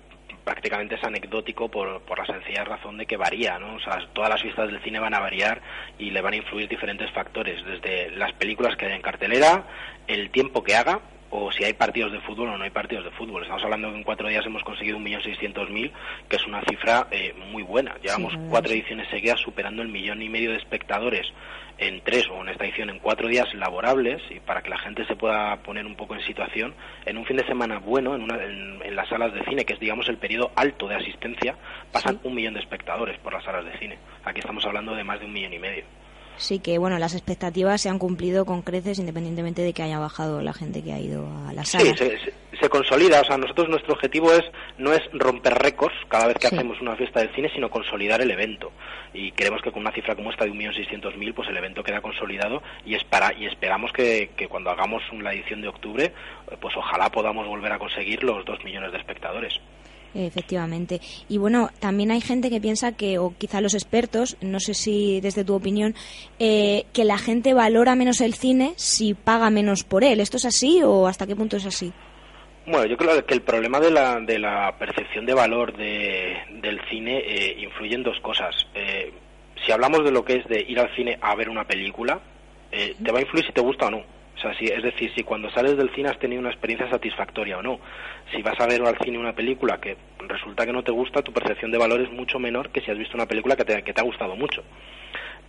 [0.43, 3.75] prácticamente es anecdótico por, por la sencilla razón de que varía, ¿no?
[3.75, 5.61] O sea, todas las fiestas del cine van a variar
[5.97, 9.63] y le van a influir diferentes factores, desde las películas que hay en cartelera,
[10.07, 10.99] el tiempo que haga,
[11.31, 13.43] o si hay partidos de fútbol o no hay partidos de fútbol.
[13.43, 15.91] Estamos hablando que en cuatro días hemos conseguido 1.600.000,
[16.27, 17.95] que es una cifra eh, muy buena.
[18.03, 21.25] Llevamos cuatro ediciones seguidas superando el millón y medio de espectadores
[21.81, 25.03] en tres o en esta edición en cuatro días laborables y para que la gente
[25.05, 28.35] se pueda poner un poco en situación en un fin de semana bueno en, una,
[28.35, 31.55] en, las salas de cine que es digamos el periodo alto de asistencia
[31.91, 33.97] pasan un millón de espectadores por las salas de cine.
[34.23, 35.83] Aquí estamos hablando de más de un millón y medio.
[36.37, 40.41] Sí que bueno las expectativas se han cumplido con creces independientemente de que haya bajado
[40.41, 41.85] la gente que ha ido a la sala.
[41.85, 42.33] Sí, se, se,
[42.69, 43.21] consolida.
[43.21, 44.43] O sea, nosotros nuestro objetivo es
[44.77, 48.31] no es romper récords cada vez que hacemos una fiesta del cine, sino consolidar el
[48.31, 48.71] evento.
[49.13, 52.61] Y creemos que con una cifra como esta de 1.600.000, pues el evento queda consolidado
[52.85, 56.13] y, espera, y esperamos que, que cuando hagamos la edición de octubre,
[56.59, 59.59] pues ojalá podamos volver a conseguir los 2 millones de espectadores.
[60.13, 60.99] Efectivamente.
[61.29, 65.21] Y bueno, también hay gente que piensa que, o quizá los expertos, no sé si
[65.21, 65.95] desde tu opinión,
[66.39, 70.19] eh, que la gente valora menos el cine si paga menos por él.
[70.19, 71.93] ¿Esto es así o hasta qué punto es así?
[72.65, 76.79] Bueno, yo creo que el problema de la, de la percepción de valor de, del
[76.89, 78.67] cine eh, influye en dos cosas.
[78.75, 79.11] Eh,
[79.65, 82.19] si hablamos de lo que es de ir al cine a ver una película,
[82.71, 84.03] te va a influir si te gusta o no
[84.41, 87.59] o sea, si, es decir, si cuando sales del cine has tenido una experiencia satisfactoria
[87.59, 87.79] o no.
[88.33, 89.97] Si vas a ver al cine una película que
[90.27, 92.97] resulta que no te gusta, tu percepción de valor es mucho menor que si has
[92.97, 94.63] visto una película que te, que te ha gustado mucho.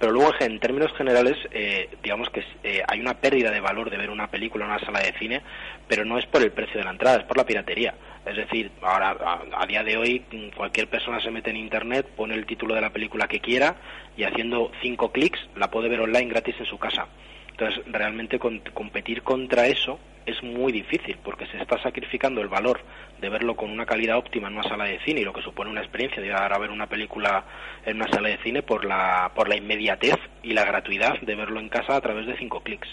[0.02, 3.96] Pero luego, en términos generales, eh, digamos que eh, hay una pérdida de valor de
[3.96, 5.42] ver una película en una sala de cine,
[5.86, 7.94] pero no es por el precio de la entrada, es por la piratería.
[8.26, 9.16] Es decir, ahora
[9.52, 10.24] a, día de hoy
[10.56, 13.76] cualquier persona se mete en Internet, pone el título de la película que quiera
[14.16, 17.06] y haciendo cinco clics la puede ver online gratis en su casa.
[17.52, 22.80] Entonces, realmente competir contra eso es muy difícil porque se está sacrificando el valor
[23.20, 25.70] de verlo con una calidad óptima en una sala de cine y lo que supone
[25.70, 27.44] una experiencia de ir a ver una película
[27.84, 31.60] en una sala de cine por la, por la inmediatez y la gratuidad de verlo
[31.60, 32.88] en casa a través de cinco clics.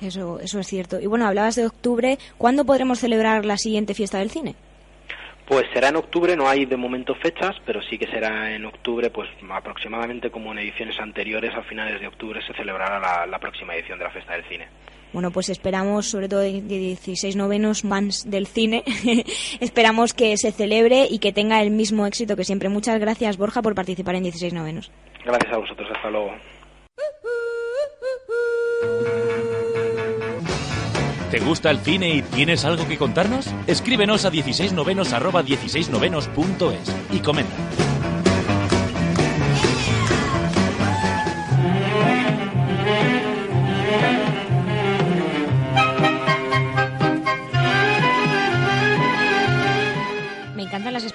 [0.00, 1.00] Eso, eso es cierto.
[1.00, 2.18] Y bueno, hablabas de octubre.
[2.36, 4.54] ¿Cuándo podremos celebrar la siguiente fiesta del cine?
[5.46, 9.10] Pues será en octubre, no hay de momento fechas, pero sí que será en octubre,
[9.10, 13.98] pues aproximadamente como en ediciones anteriores, a finales de octubre se celebrará la, próxima edición
[13.98, 14.66] de la Fiesta del Cine.
[15.12, 18.82] Bueno, pues esperamos, sobre todo de 16 novenos fans del cine,
[19.60, 22.68] esperamos que se celebre y que tenga el mismo éxito que siempre.
[22.68, 24.90] Muchas gracias, Borja, por participar en 16 novenos.
[25.24, 26.34] Gracias a vosotros, hasta luego.
[31.30, 33.48] ¿Te gusta el cine y tienes algo que contarnos?
[33.66, 37.52] Escríbenos a 16novenos@16novenos.es y comenta.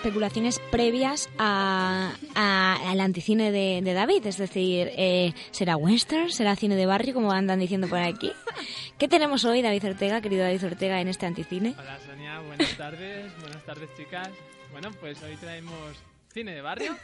[0.01, 4.25] Especulaciones previas a, al anticine de, David.
[4.25, 6.31] Es decir, eh, ¿será western?
[6.31, 8.31] ¿Será cine de barrio, como andan diciendo por aquí?
[8.97, 11.75] ¿Qué tenemos hoy, David Ortega, querido David Ortega, en este anticine?
[11.77, 12.39] Hola, Sonia.
[12.39, 13.31] Buenas tardes.
[13.41, 14.29] Buenas tardes, chicas.
[14.71, 15.95] Bueno, pues hoy traemos
[16.33, 16.97] cine de barrio.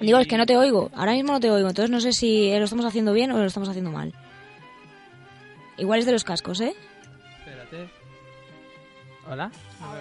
[0.00, 0.90] Digo, es que no te oigo.
[0.94, 1.70] Ahora mismo no te oigo.
[1.70, 4.12] Entonces no sé si lo estamos haciendo bien o lo estamos haciendo mal.
[5.78, 6.74] Igual es de los cascos, ¿eh?
[9.30, 9.52] Hola.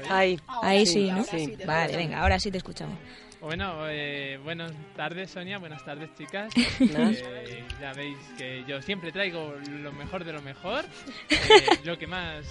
[0.10, 1.24] Ahí, ahí sí, ¿no?
[1.68, 2.98] Vale, venga, ahora sí te escuchamos.
[3.40, 6.52] Bueno, eh, buenas tardes Sonia, buenas tardes chicas.
[6.82, 10.84] Eh, ya veis que yo siempre traigo lo mejor de lo mejor,
[11.30, 11.38] eh,
[11.84, 12.46] lo que más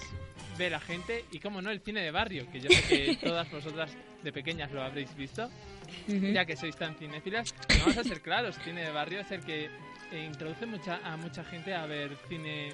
[0.57, 3.51] ve la gente y como no el cine de barrio, que yo sé que todas
[3.51, 3.91] vosotras
[4.23, 5.51] de pequeñas lo habréis visto,
[6.07, 7.55] ya que sois tan cinéfilas.
[7.81, 9.69] Vamos a ser claros, cine de barrio es el que
[10.13, 12.73] introduce mucha, a mucha gente a ver cine,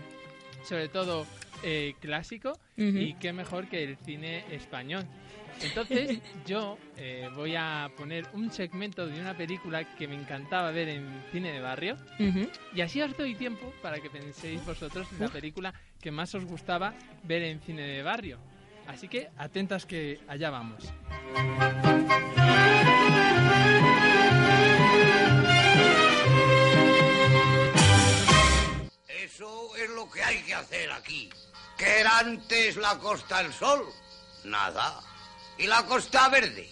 [0.64, 1.27] sobre todo
[1.62, 5.05] eh, clásico y qué mejor que el cine español.
[5.62, 10.88] Entonces yo eh, voy a poner un segmento de una película que me encantaba ver
[10.88, 11.96] en cine de barrio
[12.74, 16.44] y así os doy tiempo para que penséis vosotros en la película que más os
[16.44, 18.38] gustaba ver en cine de barrio.
[18.87, 20.92] Así que atentas que allá vamos.
[29.35, 31.29] Eso es lo que hay que hacer aquí.
[31.77, 33.85] ¿Qué era antes la Costa del Sol?
[34.44, 35.01] Nada.
[35.59, 36.70] ¿Y la Costa Verde?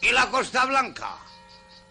[0.00, 1.18] ¿Y la Costa Blanca?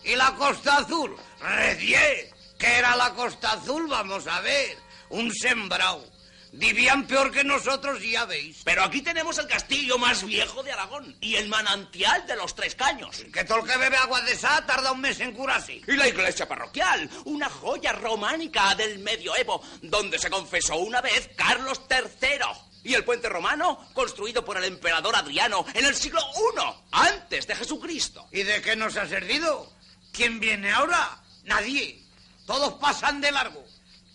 [0.06, 1.14] ¿Y la Costa Azul?
[1.42, 2.34] ¡Redié!
[2.58, 3.86] ¿Qué era la Costa Azul?
[3.90, 4.78] Vamos a ver.
[5.10, 6.10] Un sembrado.
[6.54, 8.62] Vivían peor que nosotros, ya veis.
[8.66, 12.76] Pero aquí tenemos el castillo más viejo de Aragón y el manantial de los Tres
[12.76, 13.24] Caños.
[13.32, 15.82] Que todo el que bebe agua de esa tarda un mes en curarse.
[15.88, 21.82] Y la iglesia parroquial, una joya románica del medioevo, donde se confesó una vez Carlos
[21.90, 22.40] III.
[22.84, 26.62] Y el puente romano, construido por el emperador Adriano en el siglo I,
[26.92, 28.28] antes de Jesucristo.
[28.32, 29.72] ¿Y de qué nos ha servido?
[30.12, 31.22] ¿Quién viene ahora?
[31.46, 32.04] Nadie.
[32.46, 33.64] Todos pasan de largo.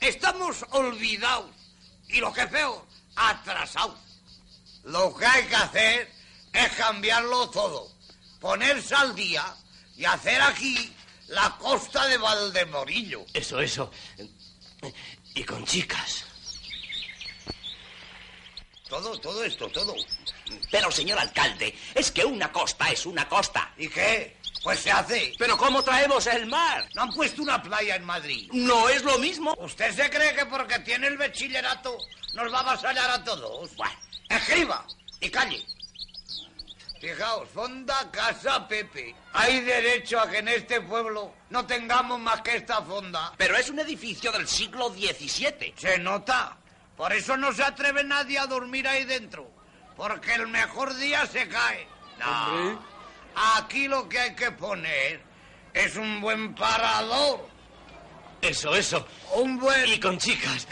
[0.01, 1.56] Estamos olvidados.
[2.09, 3.99] Y lo que es peor, atrasados.
[4.85, 6.13] Lo que hay que hacer
[6.53, 7.91] es cambiarlo todo.
[8.41, 9.45] Ponerse al día
[9.97, 10.95] y hacer aquí
[11.29, 13.25] la costa de Valdemorillo.
[13.33, 13.91] Eso, eso.
[15.35, 16.25] Y con chicas.
[18.89, 19.95] Todo, todo esto, todo.
[20.71, 23.73] Pero, señor alcalde, es que una costa es una costa.
[23.77, 24.37] ¿Y qué?
[24.67, 25.33] Pues se hace.
[25.39, 26.89] Pero ¿cómo traemos el mar?
[26.97, 28.51] ¿No han puesto una playa en Madrid?
[28.53, 29.55] No es lo mismo.
[29.61, 31.97] ¿Usted se cree que porque tiene el bachillerato
[32.35, 33.77] nos va a avasallar a todos?
[33.77, 33.95] Bueno.
[34.29, 34.85] Escriba
[35.21, 35.65] y calle.
[37.01, 39.15] Fijaos, fonda Casa Pepe.
[39.35, 43.35] Hay derecho a que en este pueblo no tengamos más que esta fonda.
[43.37, 45.75] Pero es un edificio del siglo XVII.
[45.77, 46.57] Se nota.
[46.97, 49.49] Por eso no se atreve nadie a dormir ahí dentro.
[49.97, 51.87] Porque el mejor día se cae.
[52.19, 52.96] No.
[53.37, 55.23] Aquí lo que hay que poner
[55.75, 57.47] es un buen parador.
[58.41, 59.07] Eso, eso.
[59.35, 59.87] Un buen...
[59.89, 60.67] Y con chicas.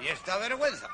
[0.00, 0.88] Y esta vergüenza.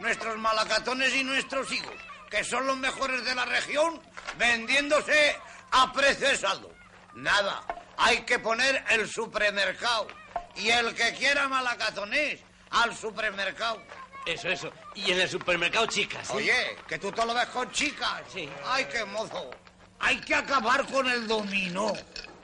[0.00, 1.94] Nuestros malacatones y nuestros hijos,
[2.28, 4.02] que son los mejores de la región,
[4.36, 5.38] vendiéndose
[5.70, 5.92] a
[6.38, 6.74] saldo.
[7.14, 7.64] Nada.
[7.96, 10.08] Hay que poner el supermercado.
[10.56, 13.82] Y el que quiera malacatones, al supermercado.
[14.26, 14.70] Eso, eso.
[14.94, 16.30] Y en el supermercado chicas.
[16.30, 16.34] ¿eh?
[16.34, 18.22] Oye, que tú te lo ves con chicas.
[18.32, 18.48] Sí.
[18.64, 19.50] Ay, qué mozo.
[19.98, 21.92] Hay que acabar con el dominó,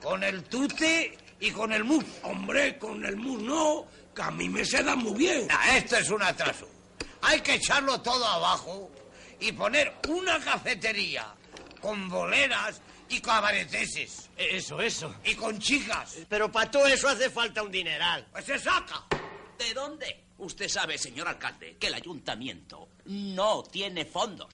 [0.02, 2.04] con el tute y con el mus.
[2.22, 5.48] Hombre, con el mus no, que a mí me se da muy bien.
[5.74, 6.68] Esto es un atraso.
[7.22, 8.90] Hay que echarlo todo abajo
[9.40, 11.34] y poner una cafetería
[11.80, 14.30] con boleras y cabareteses.
[14.36, 15.14] Eso, eso.
[15.24, 16.18] Y con chicas.
[16.28, 18.26] Pero para todo eso hace falta un dineral.
[18.32, 19.04] Pues se saca.
[19.58, 20.27] ¿De dónde?
[20.38, 24.48] Usted sabe, señor alcalde, que el ayuntamiento no tiene fondos.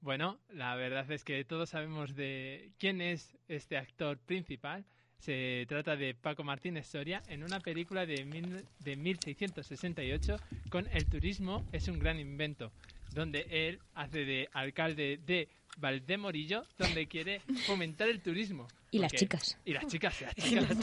[0.00, 4.84] Bueno, la verdad es que todos sabemos de quién es este actor principal.
[5.18, 10.36] Se trata de Paco Martínez Soria en una película de, mil, de 1668
[10.68, 12.72] con El turismo es un gran invento,
[13.12, 15.48] donde él hace de alcalde de
[15.78, 18.66] Valdemorillo, donde quiere fomentar el turismo.
[18.90, 19.58] Y las chicas.
[19.64, 20.78] Y las chicas, las chicas.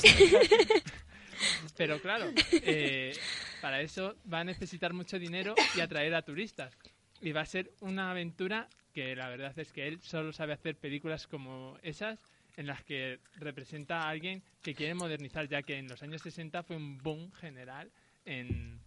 [1.77, 3.13] Pero claro, eh,
[3.61, 6.77] para eso va a necesitar mucho dinero y atraer a turistas.
[7.21, 10.75] Y va a ser una aventura que la verdad es que él solo sabe hacer
[10.75, 12.19] películas como esas
[12.57, 16.63] en las que representa a alguien que quiere modernizar, ya que en los años 60
[16.63, 17.91] fue un boom general
[18.25, 18.79] en,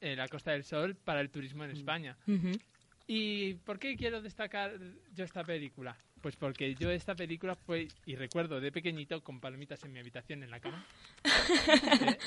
[0.00, 2.16] en la Costa del Sol para el turismo en España.
[2.26, 2.52] Ujú.
[3.06, 4.72] ¿Y por qué quiero destacar
[5.12, 5.96] yo esta película?
[6.24, 10.42] Pues porque yo esta película fue, y recuerdo de pequeñito, con palomitas en mi habitación
[10.42, 10.82] en la cama,
[12.02, 12.18] eh,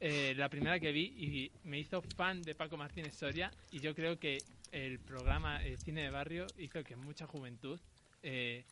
[0.00, 3.94] eh, la primera que vi y me hizo fan de Paco Martínez Soria y yo
[3.94, 4.38] creo que
[4.72, 7.78] el programa eh, Cine de Barrio hizo que mucha juventud
[8.24, 8.64] eh,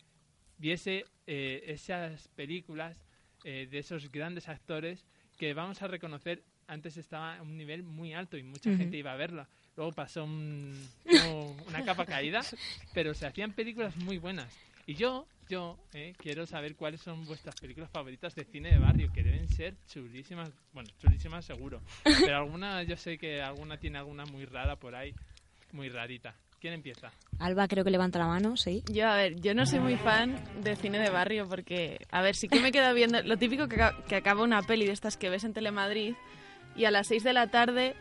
[0.58, 2.96] viese esas películas
[3.44, 5.06] de esos grandes actores
[5.38, 9.12] que vamos a reconocer antes estaba a un nivel muy alto y mucha gente iba
[9.12, 9.48] a verla.
[9.76, 10.88] Luego pasó un-
[11.68, 12.40] una capa caída,
[12.94, 14.52] pero se hacían películas muy buenas.
[14.86, 19.12] Y yo, yo eh, quiero saber cuáles son vuestras películas favoritas de cine de barrio,
[19.12, 21.80] que deben ser chulísimas, bueno, chulísimas seguro.
[22.04, 25.14] Pero alguna, yo sé que alguna tiene alguna muy rara por ahí,
[25.72, 26.34] muy rarita.
[26.60, 27.10] ¿Quién empieza?
[27.40, 28.84] Alba creo que levanta la mano, sí.
[28.92, 32.36] Yo, a ver, yo no soy muy fan de cine de barrio porque, a ver,
[32.36, 35.16] sí que me he quedado viendo lo típico que, que acaba una peli de estas
[35.16, 36.14] que ves en Telemadrid
[36.76, 37.96] y a las 6 de la tarde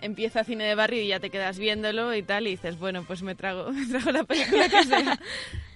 [0.00, 3.22] empieza cine de barrio y ya te quedas viéndolo y tal y dices, bueno, pues
[3.22, 5.18] me trago, me trago la película que sea.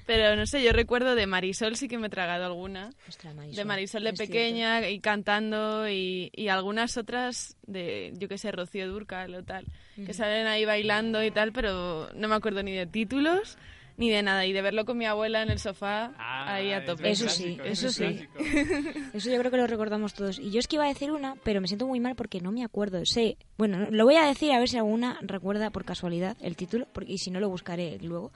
[0.06, 2.90] Pero no sé, yo recuerdo de Marisol sí que me he tragado alguna.
[3.08, 8.28] Ostras, Marisol, de Marisol de es pequeña y cantando y, y algunas otras de, yo
[8.28, 12.34] qué sé, Rocío Durcal o tal, que salen ahí bailando y tal, pero no me
[12.34, 13.58] acuerdo ni de títulos
[14.00, 14.46] ni de nada.
[14.46, 17.10] Y de verlo con mi abuela en el sofá, ahí a tope.
[17.10, 18.26] Eso sí, eso sí.
[19.12, 20.38] Eso yo creo que lo recordamos todos.
[20.38, 22.50] Y yo es que iba a decir una, pero me siento muy mal porque no
[22.50, 23.04] me acuerdo.
[23.04, 26.86] Sé, bueno, lo voy a decir a ver si alguna recuerda por casualidad el título,
[26.92, 28.32] porque, y si no lo buscaré luego.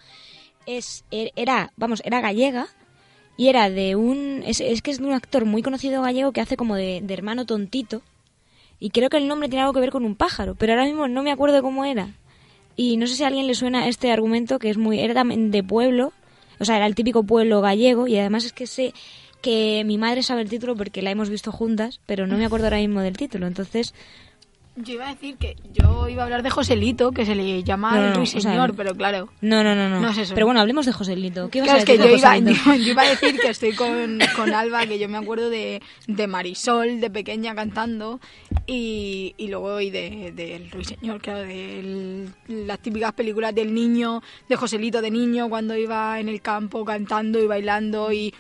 [0.66, 2.66] Es, er- era, vamos, era gallega
[3.37, 6.40] y era de un, es, es que es de un actor muy conocido gallego que
[6.40, 8.03] hace como de, de hermano tontito.
[8.81, 11.09] Y creo que el nombre tiene algo que ver con un pájaro, pero ahora mismo
[11.09, 12.09] no me acuerdo cómo era.
[12.77, 15.62] Y no sé si a alguien le suena este argumento que es muy, era de
[15.62, 16.12] pueblo,
[16.59, 18.92] o sea, era el típico pueblo gallego y además es que sé
[19.42, 22.67] que mi madre sabe el título porque la hemos visto juntas, pero no me acuerdo
[22.67, 23.46] ahora mismo del título.
[23.46, 23.94] Entonces,
[24.77, 27.94] Yo iba a decir que yo iba a hablar de Joselito, que se le llama
[27.94, 29.29] No, no, el ruiseñor, o sea, pero claro.
[29.40, 30.00] No, no, no, no.
[30.00, 30.35] No es eso.
[30.35, 31.48] Pero bueno, hablemos de Joselito.
[31.48, 32.64] ¿Qué Claro, a es que decir yo de iba, Joselito?
[32.66, 35.81] yo, yo iba a decir que estoy con, con Alba, que yo me acuerdo de,
[36.08, 38.18] de Marisol de pequeña cantando
[38.66, 44.56] y, y luego y de, del Ruiseñor, claro, de las típicas películas del niño, de
[44.56, 48.35] Joselito de niño cuando iba en el campo cantando y bailando y...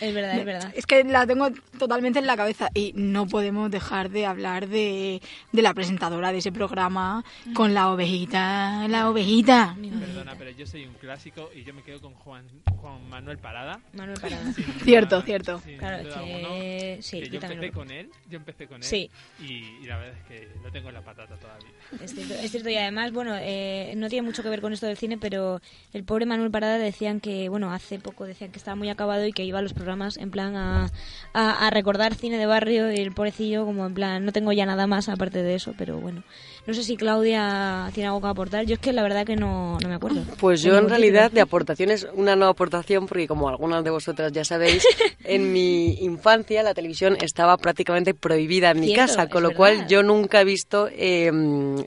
[0.00, 0.72] Es verdad, es verdad.
[0.74, 1.48] Es que la tengo
[1.78, 5.20] totalmente en la cabeza y no podemos dejar de hablar de,
[5.52, 9.76] de la presentadora de ese programa con la ovejita, la ovejita.
[10.00, 12.44] Perdona, pero yo soy un clásico y yo me quedo con Juan,
[12.80, 13.80] Juan Manuel Parada.
[13.92, 14.52] Manuel Parada.
[14.52, 15.62] Sin Cierto, duda- cierto.
[15.78, 19.10] Claro, que- sí, que yo empecé lo- con él, yo empecé con él Sí.
[19.40, 19.44] y,
[19.82, 21.68] y la verdad es que lo tengo en la patata todavía.
[22.02, 24.86] Es cierto, es cierto, y además, bueno, eh, no tiene mucho que ver con esto
[24.86, 25.60] del cine, pero
[25.92, 29.32] el pobre Manuel Parada decían que, bueno, hace poco decían que estaba muy acabado y
[29.32, 30.90] que iba a los programas en plan a,
[31.32, 34.66] a, a recordar cine de barrio y el pobrecillo como en plan, no tengo ya
[34.66, 36.22] nada más aparte de eso, pero bueno.
[36.66, 39.78] No sé si Claudia tiene algo que aportar, yo es que la verdad que no,
[39.80, 40.22] no me acuerdo.
[40.38, 44.44] Pues yo en realidad de aportaciones, una no aportación, porque como algunas de vosotras ya
[44.44, 44.86] sabéis,
[45.24, 49.56] en mi infancia la televisión estaba prácticamente prohibida en mi Cierto, casa, con lo verdad.
[49.58, 51.30] cual yo nunca he visto, eh,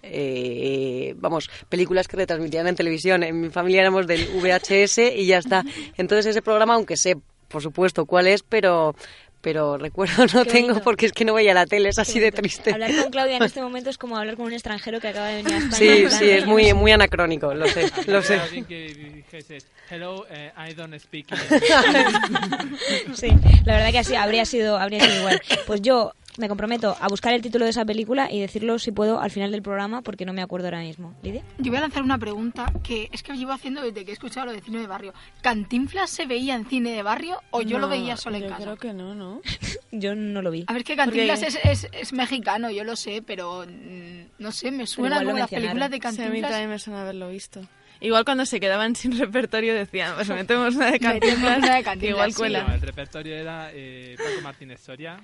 [0.04, 3.24] eh, vamos, películas que retransmitían en televisión.
[3.24, 5.64] En mi familia éramos del VHS y ya está.
[5.98, 7.16] Entonces ese programa, aunque sé,
[7.56, 8.94] por supuesto, cuál es, pero...
[9.42, 10.84] Pero recuerdo no Qué tengo bonito.
[10.84, 12.72] porque es que no veía la tele, es así de triste.
[12.74, 15.36] Hablar con Claudia en este momento es como hablar con un extranjero que acaba de
[15.44, 15.78] venir a España.
[15.78, 16.74] Sí, sí, es "Oye, muy, no sé".
[16.74, 18.36] muy anacrónico, lo sé, lo sé.
[18.40, 19.60] Alguien que dijese,
[19.92, 21.28] hello, eh, I don't speak
[23.14, 23.28] Sí,
[23.66, 25.42] la verdad que así habría sido, habría sido igual.
[25.68, 29.20] Pues yo me comprometo a buscar el título de esa película y decirlo si puedo
[29.20, 31.14] al final del programa porque no me acuerdo ahora mismo.
[31.24, 31.44] ¿Lidia?
[31.58, 34.48] Yo voy a lanzar una pregunta que es que llevo haciendo desde que he escuchado
[34.48, 35.14] lo de cine de barrio.
[35.42, 38.64] ¿Cantinflas se veía en cine de barrio o yo lo veía solo en yo casa?
[38.64, 39.42] creo que no, ¿no?
[39.92, 40.66] Yo no lo vi.
[40.68, 44.52] A ver, que Cantinflas Porque- es, es, es mexicano, yo lo sé, pero mm, no
[44.52, 46.52] sé, me suena como las películas de Sí, a mí Cantinflas.
[46.52, 47.62] también me suena haberlo visto.
[48.00, 52.12] Igual cuando se quedaban sin repertorio decían, pues metemos una de Cantinflas, una de Cantinflas,
[52.12, 52.38] igual sí.
[52.38, 52.64] cuela.
[52.64, 55.20] No, el repertorio era eh, Paco Martínez Soria.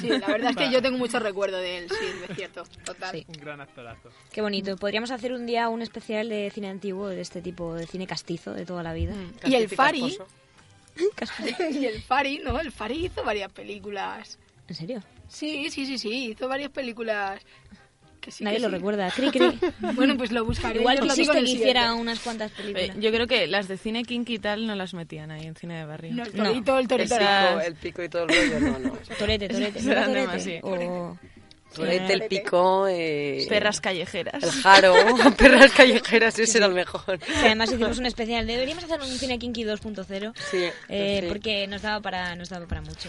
[0.00, 3.24] Sí, la verdad es que yo tengo mucho recuerdo de él, sí, es cierto, total.
[3.26, 4.10] Un gran actorazo.
[4.32, 4.76] Qué bonito.
[4.76, 8.52] Podríamos hacer un día un especial de cine antiguo, de este tipo de cine castizo
[8.52, 9.14] de toda la vida.
[9.44, 10.16] Y el Fari,
[11.70, 12.58] y el Fari, ¿no?
[12.58, 14.38] El Fari hizo varias películas.
[14.68, 15.02] ¿En serio?
[15.28, 17.40] Sí, sí, sí, sí, hizo varias películas.
[18.24, 18.74] Que sí, Nadie que lo sí.
[18.76, 19.10] recuerda.
[19.10, 19.58] Cri, cri.
[19.94, 20.80] Bueno, pues lo buscaré.
[20.80, 22.90] Igual que el hiciera unas cuantas películas.
[22.96, 25.54] Eh, Yo creo que las de cine kinky y tal no las metían ahí en
[25.54, 26.14] cine de barrio.
[26.14, 27.14] No, el torito, el torito.
[27.16, 28.92] Esas- El pico y todo el rollo, no, no.
[29.18, 29.82] Torete, torete.
[29.82, 30.20] ¿No torete?
[30.20, 30.60] demasiado.
[30.68, 31.18] O...
[31.74, 34.40] Torete, el pico, eh, Perras callejeras.
[34.44, 34.94] el jaro,
[35.36, 37.18] perras callejeras, ese era el mejor.
[37.26, 38.46] Sí, además hicimos un especial.
[38.46, 41.26] Deberíamos hacer un cine kinky 2.0 Sí, eh, sí.
[41.28, 43.08] porque nos daba para nos daba para mucho.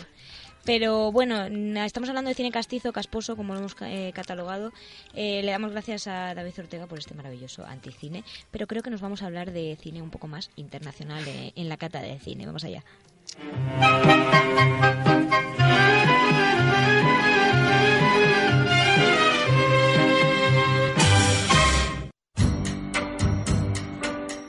[0.65, 1.45] Pero bueno,
[1.85, 4.73] estamos hablando de cine castizo, casposo, como lo hemos eh, catalogado.
[5.13, 9.01] Eh, le damos gracias a David Ortega por este maravilloso anticine, pero creo que nos
[9.01, 12.47] vamos a hablar de cine un poco más internacional eh, en la cata de cine.
[12.47, 12.83] Vamos allá.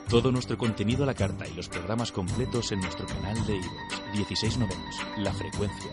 [0.08, 3.95] Todo nuestro contenido a la carta y los programas completos en nuestro canal de iVoox.
[4.16, 5.90] 16 novenos, la frecuencia.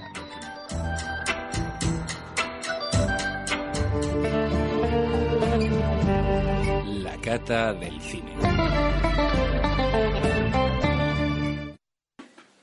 [7.04, 8.32] La cata del cine.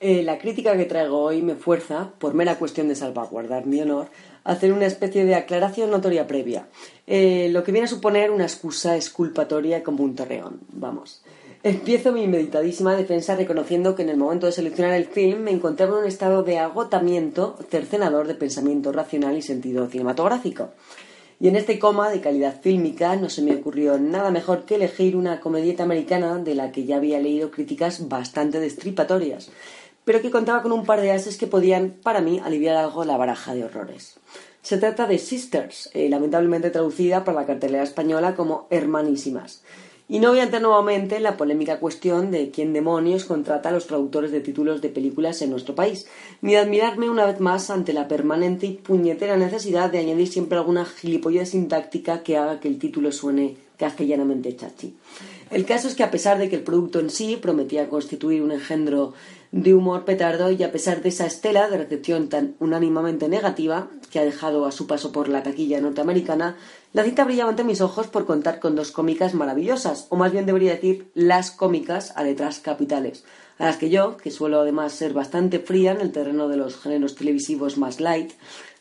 [0.01, 4.09] Eh, la crítica que traigo hoy me fuerza, por mera cuestión de salvaguardar mi honor,
[4.45, 6.69] a hacer una especie de aclaración notoria previa,
[7.07, 10.61] eh, lo que viene a suponer una excusa exculpatoria como un torreón.
[10.73, 11.23] Vamos.
[11.63, 15.93] Empiezo mi meditadísima defensa reconociendo que en el momento de seleccionar el film me encontraba
[15.93, 20.71] en un estado de agotamiento cercenador de pensamiento racional y sentido cinematográfico.
[21.39, 25.17] Y en este coma de calidad fílmica no se me ocurrió nada mejor que elegir
[25.17, 29.51] una comedieta americana de la que ya había leído críticas bastante destripatorias,
[30.07, 33.19] pero que contaba con un par de ases que podían, para mí, aliviar algo la
[33.19, 34.19] baraja de horrores.
[34.63, 39.63] Se trata de Sisters, eh, lamentablemente traducida para la cartelera española como Hermanísimas.
[40.11, 43.73] Y no voy a entrar nuevamente en la polémica cuestión de quién demonios contrata a
[43.73, 46.09] los traductores de títulos de películas en nuestro país,
[46.43, 50.85] ni admirarme una vez más ante la permanente y puñetera necesidad de añadir siempre alguna
[50.85, 54.97] gilipollez sintáctica que haga que el título suene castellanamente chachi.
[55.53, 58.51] El caso es que a pesar de que el producto en sí prometía constituir un
[58.51, 59.15] engendro
[59.53, 64.19] de humor petardo y a pesar de esa estela de recepción tan unánimamente negativa que
[64.19, 66.57] ha dejado a su paso por la taquilla norteamericana,
[66.93, 70.47] la cita brillaba ante mis ojos por contar con dos cómicas maravillosas, o más bien
[70.47, 73.24] debería decir las cómicas a letras capitales,
[73.59, 76.76] a las que yo, que suelo además ser bastante fría en el terreno de los
[76.76, 78.32] géneros televisivos más light,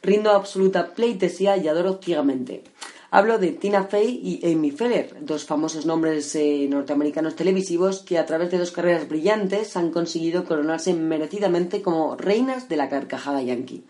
[0.02, 2.64] rindo absoluta pleitesía y adoro ciegamente.
[3.12, 8.26] Hablo de Tina Fey y Amy Feller, dos famosos nombres eh, norteamericanos televisivos que a
[8.26, 13.84] través de dos carreras brillantes han conseguido coronarse merecidamente como reinas de la carcajada yankee.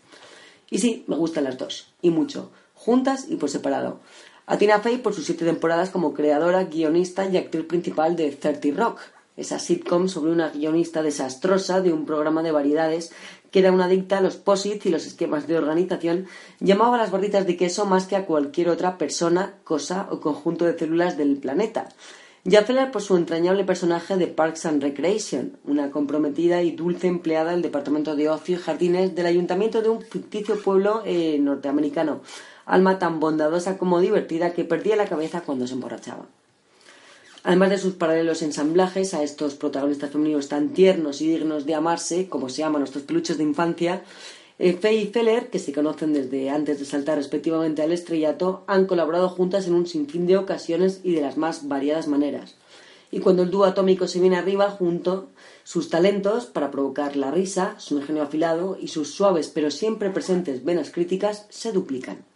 [0.70, 4.00] Y sí, me gustan las dos, y mucho, juntas y por separado.
[4.48, 8.70] A Tina Fey por sus siete temporadas como creadora, guionista y actriz principal de 30
[8.76, 9.00] Rock,
[9.36, 13.12] esa sitcom sobre una guionista desastrosa de un programa de variedades
[13.52, 16.28] que era una adicta a los posits y los esquemas de organización,
[16.60, 20.66] llamaba a las barritas de queso más que a cualquier otra persona, cosa o conjunto
[20.66, 21.90] de células del planeta.
[22.46, 27.62] Ya por su entrañable personaje de Parks and Recreation, una comprometida y dulce empleada del
[27.62, 32.22] Departamento de Ocio y Jardines del Ayuntamiento de un ficticio pueblo eh, norteamericano,
[32.70, 36.26] alma tan bondadosa como divertida que perdía la cabeza cuando se emborrachaba.
[37.44, 42.30] Además de sus paralelos ensamblajes a estos protagonistas femeninos tan tiernos y dignos de amarse,
[42.30, 44.04] como se llaman nuestros peluches de infancia,
[44.60, 48.86] eh, Faye y Feller, que se conocen desde antes de saltar respectivamente al estrellato, han
[48.86, 52.56] colaborado juntas en un sinfín de ocasiones y de las más variadas maneras.
[53.10, 55.30] Y cuando el dúo atómico se viene arriba, junto,
[55.64, 60.64] sus talentos para provocar la risa, su ingenio afilado y sus suaves pero siempre presentes
[60.64, 62.29] venas críticas se duplican.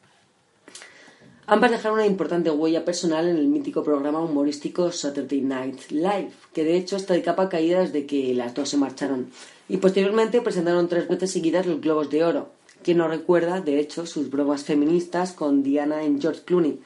[1.45, 6.63] Ambas dejaron una importante huella personal en el mítico programa humorístico Saturday Night Live, que
[6.63, 9.29] de hecho está de capa caída desde que las dos se marcharon,
[9.67, 12.51] y posteriormente presentaron tres veces seguidas los Globos de Oro.
[12.81, 16.79] Quien no recuerda, de hecho, sus bromas feministas con Diana en George Clooney,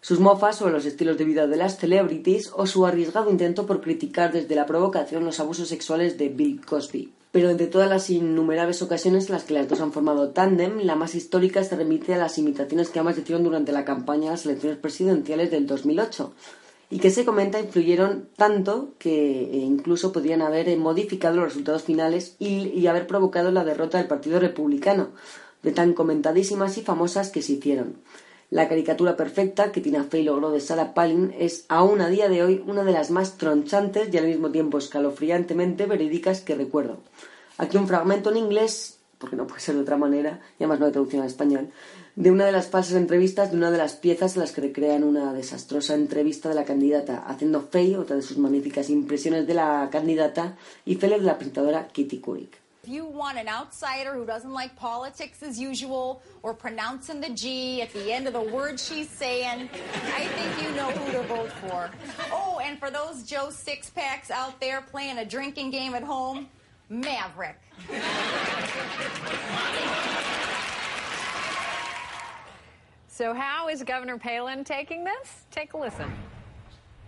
[0.00, 3.80] sus mofas sobre los estilos de vida de las celebrities o su arriesgado intento por
[3.80, 7.12] criticar desde la provocación los abusos sexuales de Bill Cosby.
[7.34, 10.94] Pero entre todas las innumerables ocasiones en las que las dos han formado tándem, la
[10.94, 14.46] más histórica se remite a las imitaciones que ambas hicieron durante la campaña de las
[14.46, 16.32] elecciones presidenciales del 2008
[16.90, 21.82] y que se comenta influyeron tanto que eh, incluso podrían haber eh, modificado los resultados
[21.82, 25.08] finales y, y haber provocado la derrota del Partido Republicano,
[25.64, 27.96] de tan comentadísimas y famosas que se hicieron.
[28.54, 32.44] La caricatura perfecta que Tina Fey logró de Sarah Palin es aún a día de
[32.44, 36.98] hoy una de las más tronchantes y al mismo tiempo escalofriantemente verídicas que recuerdo.
[37.58, 40.86] Aquí un fragmento en inglés, porque no puede ser de otra manera, y además no
[40.86, 41.70] hay traducción al español,
[42.14, 45.02] de una de las falsas entrevistas de una de las piezas en las que recrean
[45.02, 49.88] una desastrosa entrevista de la candidata, haciendo Fey otra de sus magníficas impresiones de la
[49.90, 52.63] candidata y Feller de la presentadora Kitty Couric.
[52.84, 57.80] If you want an outsider who doesn't like politics as usual or pronouncing the G
[57.80, 59.70] at the end of the word she's saying,
[60.14, 61.90] I think you know who to vote for.
[62.30, 66.46] Oh, and for those Joe six packs out there playing a drinking game at home,
[66.90, 67.58] Maverick.
[73.08, 75.46] So, how is Governor Palin taking this?
[75.50, 76.12] Take a listen.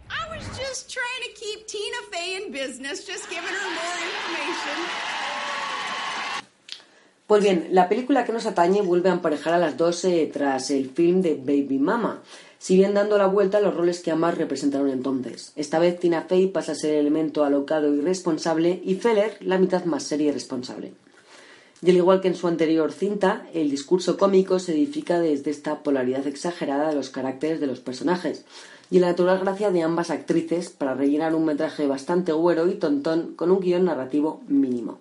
[0.08, 5.45] I was just trying to keep Tina Fey in business, just giving her more information.
[7.26, 10.70] Pues bien, la película que nos atañe vuelve a emparejar a las dos eh, tras
[10.70, 12.22] el film de Baby Mama,
[12.60, 15.52] si bien dando la vuelta a los roles que ambas representaron entonces.
[15.56, 19.58] Esta vez Tina Fey pasa a ser el elemento alocado y responsable y Feller la
[19.58, 20.92] mitad más seria y responsable.
[21.82, 25.82] Y al igual que en su anterior cinta, el discurso cómico se edifica desde esta
[25.82, 28.44] polaridad exagerada de los caracteres de los personajes
[28.88, 33.34] y la natural gracia de ambas actrices para rellenar un metraje bastante güero y tontón
[33.34, 35.00] con un guion narrativo mínimo.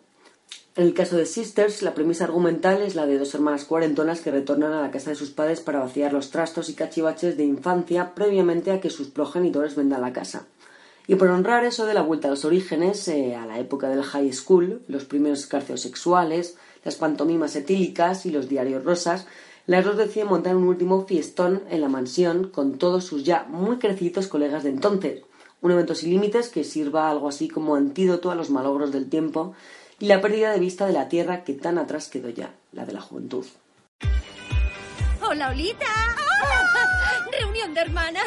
[0.78, 4.30] En el caso de Sisters, la premisa argumental es la de dos hermanas cuarentonas que
[4.30, 8.14] retornan a la casa de sus padres para vaciar los trastos y cachivaches de infancia
[8.14, 10.48] previamente a que sus progenitores vendan la casa.
[11.08, 14.04] Y por honrar eso de la vuelta a los orígenes, eh, a la época del
[14.04, 19.28] high school, los primeros escarcios sexuales, las pantomimas etílicas y los diarios rosas,
[19.68, 23.78] las dos deciden montar un último fiestón en la mansión con todos sus ya muy
[23.78, 25.22] crecidos colegas de entonces.
[25.62, 29.56] Un evento sin límites que sirva algo así como antídoto a los malogros del tiempo
[30.00, 32.94] y la pérdida de vista de la tierra que tan atrás quedó ya, la de
[32.94, 33.46] la juventud.
[35.22, 35.86] ¡Hola, Olita!
[37.32, 38.24] ¡Reunión de hermanas!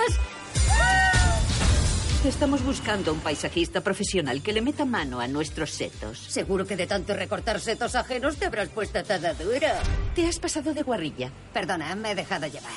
[2.24, 6.18] Estamos buscando un paisajista profesional que le meta mano a nuestros setos.
[6.18, 9.80] Seguro que de tanto recortar setos ajenos te habrás puesto toda dura.
[10.16, 11.30] Te has pasado de guarrilla.
[11.52, 12.72] Perdona, me he dejado llevar.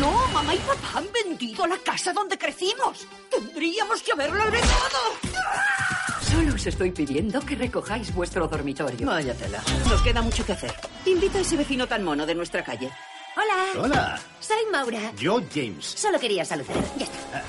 [0.00, 3.06] No, mamá y papá han vendido la casa donde crecimos.
[3.30, 6.09] Tendríamos que haberlo heredado.
[6.30, 9.06] Solo os estoy pidiendo que recojáis vuestro dormitorio.
[9.06, 9.62] Vaya tela.
[9.88, 10.72] Nos queda mucho que hacer.
[11.04, 12.90] Invita a ese vecino tan mono de nuestra calle.
[13.36, 13.84] Hola.
[13.84, 14.20] Hola.
[14.38, 15.12] Soy Maura.
[15.16, 15.84] Yo, James.
[15.84, 16.76] Solo quería saludar.
[16.96, 17.42] Ya está.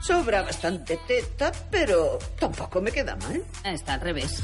[0.00, 3.42] Sobra bastante teta, pero tampoco me queda mal.
[3.64, 4.42] Está al revés.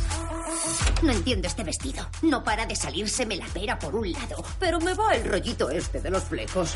[1.02, 2.08] No entiendo este vestido.
[2.22, 6.00] No para de salírseme la pera por un lado, pero me va el rollito este
[6.00, 6.74] de los flecos.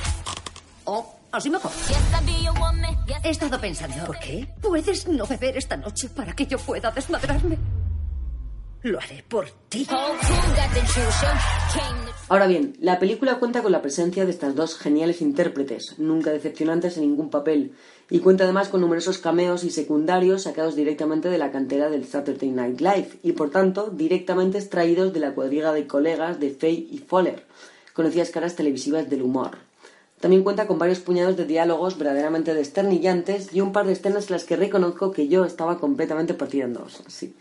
[0.85, 1.70] Oh, así mejor.
[3.22, 4.05] He estado pensando.
[4.07, 4.47] ¿Por qué?
[4.61, 7.59] ¿Puedes no beber esta noche para que yo pueda desmadrarme?
[8.82, 9.87] Lo haré por ti.
[12.28, 16.99] Ahora bien, la película cuenta con la presencia de estas dos geniales intérpretes, nunca decepcionantes
[16.99, 17.74] en ningún papel,
[18.11, 22.51] y cuenta además con numerosos cameos y secundarios sacados directamente de la cantera del Saturday
[22.51, 26.99] Night Live y por tanto directamente extraídos de la cuadriga de colegas de Faye y
[26.99, 27.47] Fowler,
[27.95, 29.64] conocidas caras televisivas del humor.
[30.25, 34.33] También cuenta con varios puñados de diálogos verdaderamente desternillantes y un par de escenas en
[34.33, 37.03] las que reconozco que yo estaba completamente partida dos.
[37.09, 37.35] Sí.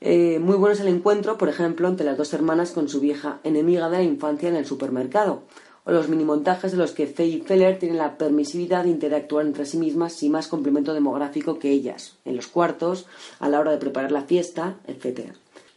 [0.00, 3.40] Eh, muy bueno es el encuentro, por ejemplo, entre las dos hermanas con su vieja
[3.44, 5.42] enemiga de la infancia en el supermercado,
[5.84, 9.66] o los minimontajes de los que Faye y Feller tienen la permisividad de interactuar entre
[9.66, 13.04] sí mismas sin más complemento demográfico que ellas, en los cuartos,
[13.38, 15.32] a la hora de preparar la fiesta, etc.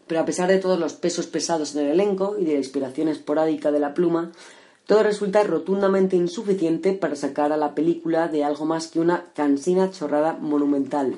[0.07, 3.09] Pero a pesar de todos los pesos pesados en el elenco y de la inspiración
[3.09, 4.31] esporádica de la pluma,
[4.87, 9.91] todo resulta rotundamente insuficiente para sacar a la película de algo más que una cansina
[9.91, 11.15] chorrada monumental,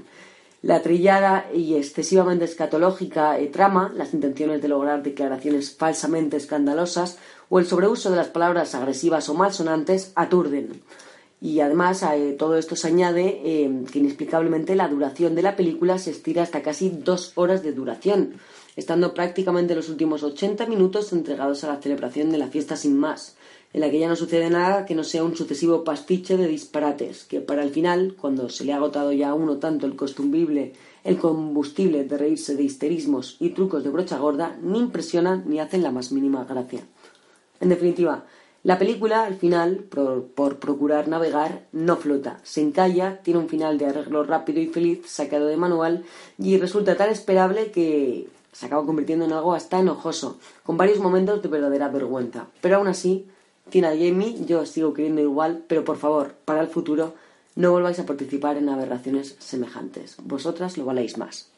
[0.63, 7.59] la trillada y excesivamente escatológica eh, trama, las intenciones de lograr declaraciones falsamente escandalosas o
[7.59, 10.81] el sobreuso de las palabras agresivas o malsonantes aturden.
[11.39, 15.55] Y además a eh, todo esto se añade eh, que inexplicablemente la duración de la
[15.55, 18.33] película se estira hasta casi dos horas de duración,
[18.75, 23.37] estando prácticamente los últimos 80 minutos entregados a la celebración de la fiesta sin más,
[23.73, 27.25] en la que ya no sucede nada que no sea un sucesivo pastiche de disparates,
[27.25, 30.73] que para el final, cuando se le ha agotado ya a uno tanto el costumbrible,
[31.03, 35.83] el combustible de reírse de histerismos y trucos de brocha gorda, ni impresionan ni hacen
[35.83, 36.81] la más mínima gracia.
[37.59, 38.25] En definitiva,
[38.63, 43.77] la película, al final, por, por, procurar navegar, no flota, se encalla, tiene un final
[43.77, 46.03] de arreglo rápido y feliz, sacado de manual,
[46.37, 51.41] y resulta tan esperable que se acaba convirtiendo en algo hasta enojoso, con varios momentos
[51.41, 52.47] de verdadera vergüenza.
[52.59, 53.27] Pero aún así,
[53.69, 57.15] Tina y Jamie, yo os sigo queriendo igual, pero por favor, para el futuro,
[57.55, 60.17] no volváis a participar en aberraciones semejantes.
[60.23, 61.51] Vosotras lo valéis más.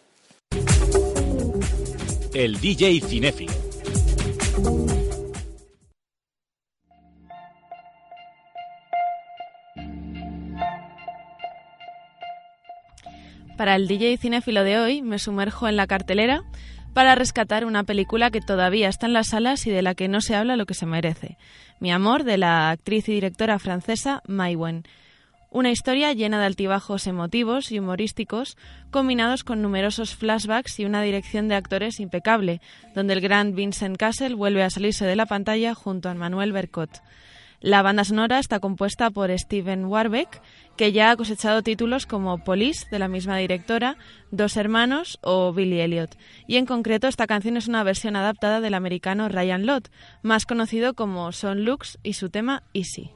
[2.33, 3.51] El DJ Cinéfilo.
[13.61, 16.43] Para el DJ cinéfilo de hoy me sumerjo en la cartelera
[16.93, 20.21] para rescatar una película que todavía está en las salas y de la que no
[20.21, 21.37] se habla lo que se merece.
[21.79, 24.83] Mi amor, de la actriz y directora francesa Mai Wen.
[25.49, 28.57] Una historia llena de altibajos emotivos y humorísticos,
[28.89, 32.61] combinados con numerosos flashbacks y una dirección de actores impecable,
[32.95, 37.01] donde el gran Vincent Cassel vuelve a salirse de la pantalla junto a Manuel Bercot.
[37.61, 40.41] La banda sonora está compuesta por Steven Warbeck,
[40.75, 43.97] que ya ha cosechado títulos como Police, de la misma directora,
[44.31, 46.17] Dos Hermanos o Billy Elliot.
[46.47, 49.89] Y en concreto esta canción es una versión adaptada del americano Ryan Lott,
[50.23, 53.11] más conocido como Son Lux y su tema Easy.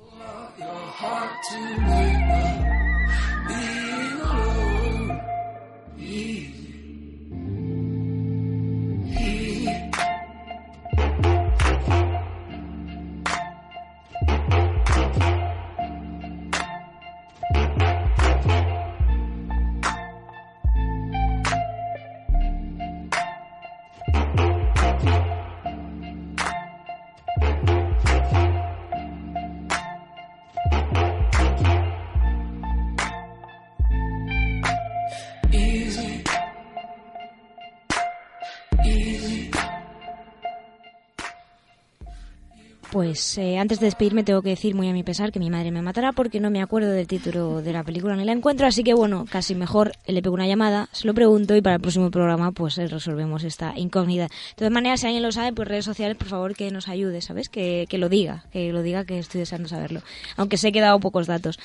[42.95, 45.69] Pues eh, antes de despedirme tengo que decir muy a mi pesar que mi madre
[45.69, 48.85] me matará porque no me acuerdo del título de la película ni la encuentro, así
[48.85, 52.09] que bueno, casi mejor le pego una llamada, se lo pregunto y para el próximo
[52.09, 54.29] programa pues eh, resolvemos esta incógnita.
[54.29, 57.19] De todas maneras, si alguien lo sabe, pues redes sociales, por favor que nos ayude,
[57.19, 57.49] ¿sabes?
[57.49, 60.01] Que, que lo diga, que lo diga que estoy deseando saberlo,
[60.37, 61.59] aunque que he dado pocos datos.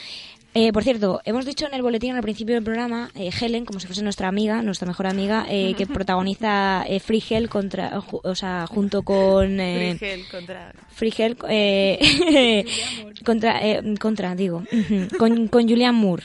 [0.53, 3.79] Eh, por cierto, hemos dicho en el boletín al principio del programa, eh, Helen, como
[3.79, 8.21] si fuese nuestra amiga, nuestra mejor amiga, eh, que protagoniza eh, Free Hell contra, ju-
[8.25, 9.61] o sea, junto con...
[9.61, 10.73] Eh, Frigel contra...
[10.93, 12.65] Free Hell, eh,
[13.25, 14.65] contra, eh, contra, digo,
[15.19, 16.25] con, con Julianne Moore.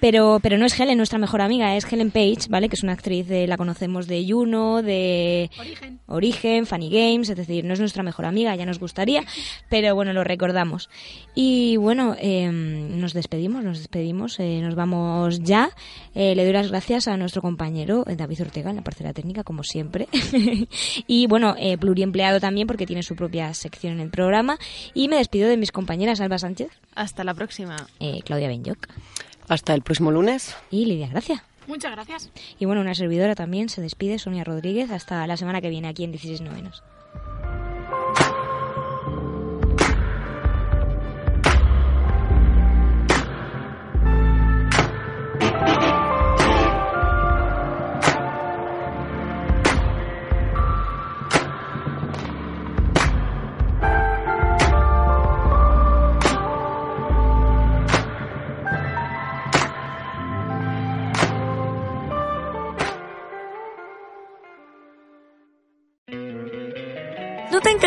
[0.00, 2.68] Pero, pero no es Helen nuestra mejor amiga, es Helen Page, ¿vale?
[2.68, 5.50] Que es una actriz, de, la conocemos de Juno, de
[6.06, 6.66] Origen.
[6.66, 9.22] Funny Games, es decir, no es nuestra mejor amiga, ya nos gustaría,
[9.68, 10.88] pero bueno, lo recordamos.
[11.34, 15.70] Y bueno, eh, nos despedimos, nos despedimos, eh, nos vamos ya.
[16.14, 19.44] Eh, le doy las gracias a nuestro compañero eh, David Ortega en la parcela técnica,
[19.44, 20.08] como siempre.
[21.06, 24.58] y bueno, eh, pluriempleado también porque tiene su propia sección en el programa.
[24.94, 26.70] Y me despido de mis compañeras Alba Sánchez.
[26.94, 27.76] Hasta la próxima.
[27.98, 28.88] Eh, Claudia Benyoc.
[29.50, 30.54] Hasta el próximo lunes.
[30.70, 31.42] Y Lidia, gracias.
[31.66, 32.30] Muchas gracias.
[32.60, 36.04] Y bueno, una servidora también se despide, Sonia Rodríguez, hasta la semana que viene aquí
[36.04, 36.84] en 16 novenos.